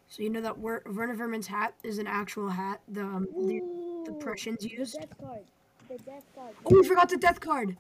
So 0.09 0.23
you 0.23 0.31
know 0.31 0.41
that 0.41 0.59
Wer- 0.59 0.83
Werner 0.87 1.15
Vermin's 1.17 1.47
hat 1.47 1.75
is 1.83 1.99
an 1.99 2.07
actual 2.07 2.49
hat. 2.49 2.81
The 2.89 3.03
um, 3.03 3.27
the, 3.47 3.61
the 4.07 4.13
ooh, 4.13 4.19
Prussians 4.21 4.63
the 4.63 4.69
used. 4.69 4.95
death 4.95 5.19
card. 5.21 5.45
The 5.89 5.99
death 5.99 6.23
card. 6.35 6.55
Oh, 6.67 6.75
we 6.75 6.87
forgot 6.87 7.09
the 7.09 7.17
death 7.17 7.41
card. 7.41 7.77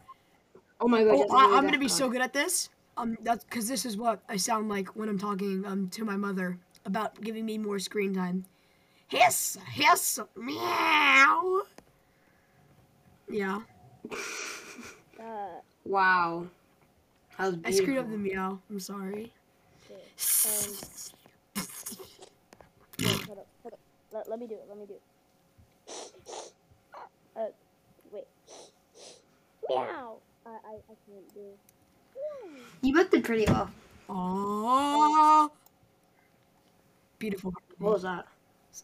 Oh 0.80 0.88
my 0.88 1.04
god. 1.04 1.14
Oh, 1.14 1.36
I, 1.36 1.56
I'm 1.56 1.64
gonna 1.64 1.78
be 1.78 1.88
so 1.88 2.08
good 2.08 2.20
at 2.22 2.32
this. 2.32 2.70
Um, 2.96 3.16
that's 3.22 3.44
because 3.44 3.68
this 3.68 3.84
is 3.84 3.96
what 3.96 4.20
I 4.28 4.36
sound 4.36 4.68
like 4.68 4.94
when 4.96 5.08
I'm 5.08 5.18
talking 5.18 5.64
um 5.66 5.88
to 5.90 6.04
my 6.04 6.16
mother 6.16 6.58
about 6.84 7.20
giving 7.20 7.44
me 7.46 7.58
more 7.58 7.78
screen 7.78 8.14
time. 8.14 8.44
Hiss, 9.08 9.58
hiss, 9.72 10.18
meow. 10.36 11.62
Yeah, 13.28 13.60
Uh, 15.18 15.60
Wow. 15.84 16.46
I 17.38 17.70
screwed 17.70 17.98
up 17.98 18.10
the 18.10 18.16
meow. 18.18 18.58
I'm 18.70 18.80
sorry. 18.80 19.32
um, 20.46 20.72
wait, 22.98 23.24
hold 23.26 23.38
up, 23.38 23.46
hold 23.62 23.72
up. 23.72 23.78
Let, 24.12 24.28
let 24.30 24.38
me 24.38 24.46
do 24.46 24.54
it, 24.54 24.66
let 24.68 24.78
me 24.78 24.86
do 24.86 24.94
it. 24.94 25.02
Uh, 27.36 27.46
wait. 28.12 28.24
Meow! 29.68 30.16
I, 30.46 30.50
I, 30.50 30.74
I 30.74 30.94
can't 31.06 31.34
do 31.34 31.40
it. 31.40 31.58
You 32.82 32.94
both 32.94 33.10
did 33.10 33.24
pretty 33.24 33.46
well. 33.50 33.70
Oh, 34.08 35.50
beautiful. 37.18 37.52
What 37.78 37.94
was 37.94 38.02
that? 38.02 38.26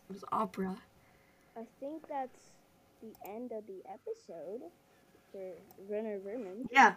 It 0.09 0.15
was 0.15 0.25
opera. 0.33 0.77
I 1.57 1.63
think 1.81 2.07
that's 2.09 2.53
the 3.03 3.13
end 3.29 3.53
of 3.53 3.67
the 3.67 3.83
episode 3.91 4.63
for 5.33 5.53
Renner 5.89 6.19
Vermin. 6.19 6.69
Yeah. 6.71 6.95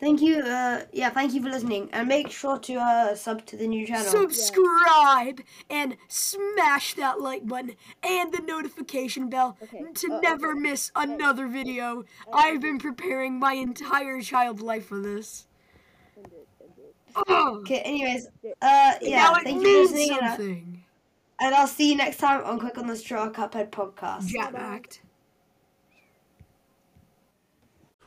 Thank 0.00 0.20
you. 0.20 0.40
Uh, 0.40 0.82
yeah. 0.92 1.10
Thank 1.10 1.34
you 1.34 1.42
for 1.42 1.48
listening, 1.48 1.88
and 1.92 2.06
make 2.06 2.30
sure 2.30 2.58
to 2.58 2.74
uh 2.76 3.14
sub 3.14 3.44
to 3.46 3.56
the 3.56 3.66
new 3.66 3.86
channel. 3.86 4.04
Subscribe 4.04 5.40
and 5.70 5.96
smash 6.08 6.94
that 6.94 7.20
like 7.20 7.46
button 7.46 7.74
and 8.02 8.32
the 8.32 8.42
notification 8.42 9.28
bell 9.28 9.56
Okay, 9.62 9.82
to 9.94 10.12
uh, 10.12 10.20
never 10.20 10.50
okay. 10.52 10.60
miss 10.60 10.92
another 10.94 11.48
video. 11.48 12.04
I've 12.32 12.60
been 12.60 12.78
preparing 12.78 13.38
my 13.38 13.54
entire 13.54 14.20
child 14.20 14.60
life 14.60 14.86
for 14.86 15.00
this. 15.00 15.46
End 16.16 16.26
it, 16.26 16.48
end 16.62 16.72
it. 16.78 16.94
Ugh. 17.16 17.58
Okay. 17.60 17.80
Anyways. 17.80 18.28
Uh. 18.60 18.94
Yeah. 19.00 19.16
now 19.16 19.34
it 19.34 19.44
Thank 19.44 19.62
you 19.62 19.88
for 19.88 19.94
listening, 19.94 20.18
something. 20.20 20.71
And 21.42 21.54
I'll 21.56 21.66
see 21.66 21.90
you 21.90 21.96
next 21.96 22.18
time 22.18 22.44
on 22.44 22.60
Quick 22.60 22.78
on 22.78 22.86
the 22.86 22.94
Straw 22.96 23.28
Cuphead 23.28 23.70
podcast. 23.70 24.26
Jam 24.26 24.54
act. 24.56 25.02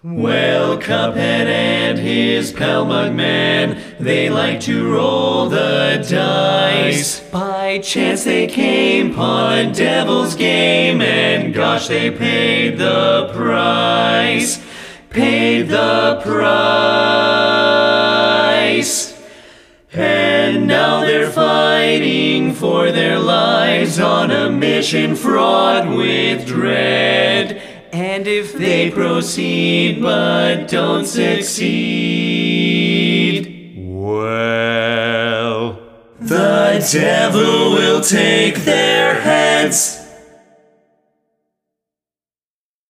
Well, 0.01 0.77
Cuphead 0.77 1.47
and 1.47 1.97
his 1.97 2.53
pal 2.53 2.85
Mugman, 2.85 3.97
they 3.97 4.29
like 4.29 4.61
to 4.61 4.93
roll 4.93 5.49
the 5.49 6.05
dice. 6.07 7.19
By 7.31 7.79
chance 7.79 8.23
they 8.23 8.47
came 8.47 9.11
upon 9.11 9.57
a 9.57 9.73
devil's 9.73 10.35
game, 10.35 11.01
and 11.01 11.53
gosh, 11.53 11.87
they 11.87 12.11
paid 12.11 12.77
the 12.77 13.31
price. 13.33 14.63
Paid 15.09 15.69
the 15.69 16.21
price. 16.23 16.45
And 19.97 20.67
now 20.67 21.05
they're 21.05 21.31
fighting 21.31 22.53
for 22.53 22.91
their 22.91 23.17
lives 23.17 23.97
on 23.97 24.29
a 24.29 24.49
mission 24.49 25.15
fraught 25.15 25.87
with 25.87 26.45
dread. 26.45 27.61
And 27.93 28.27
if 28.27 28.51
they 28.51 28.91
proceed 28.91 30.01
but 30.01 30.67
don't 30.67 31.05
succeed, 31.05 31.63
well, 33.77 35.79
the 36.19 36.85
devil 36.91 37.71
will 37.71 38.01
take 38.01 38.65
their 38.65 39.21
heads. 39.21 40.04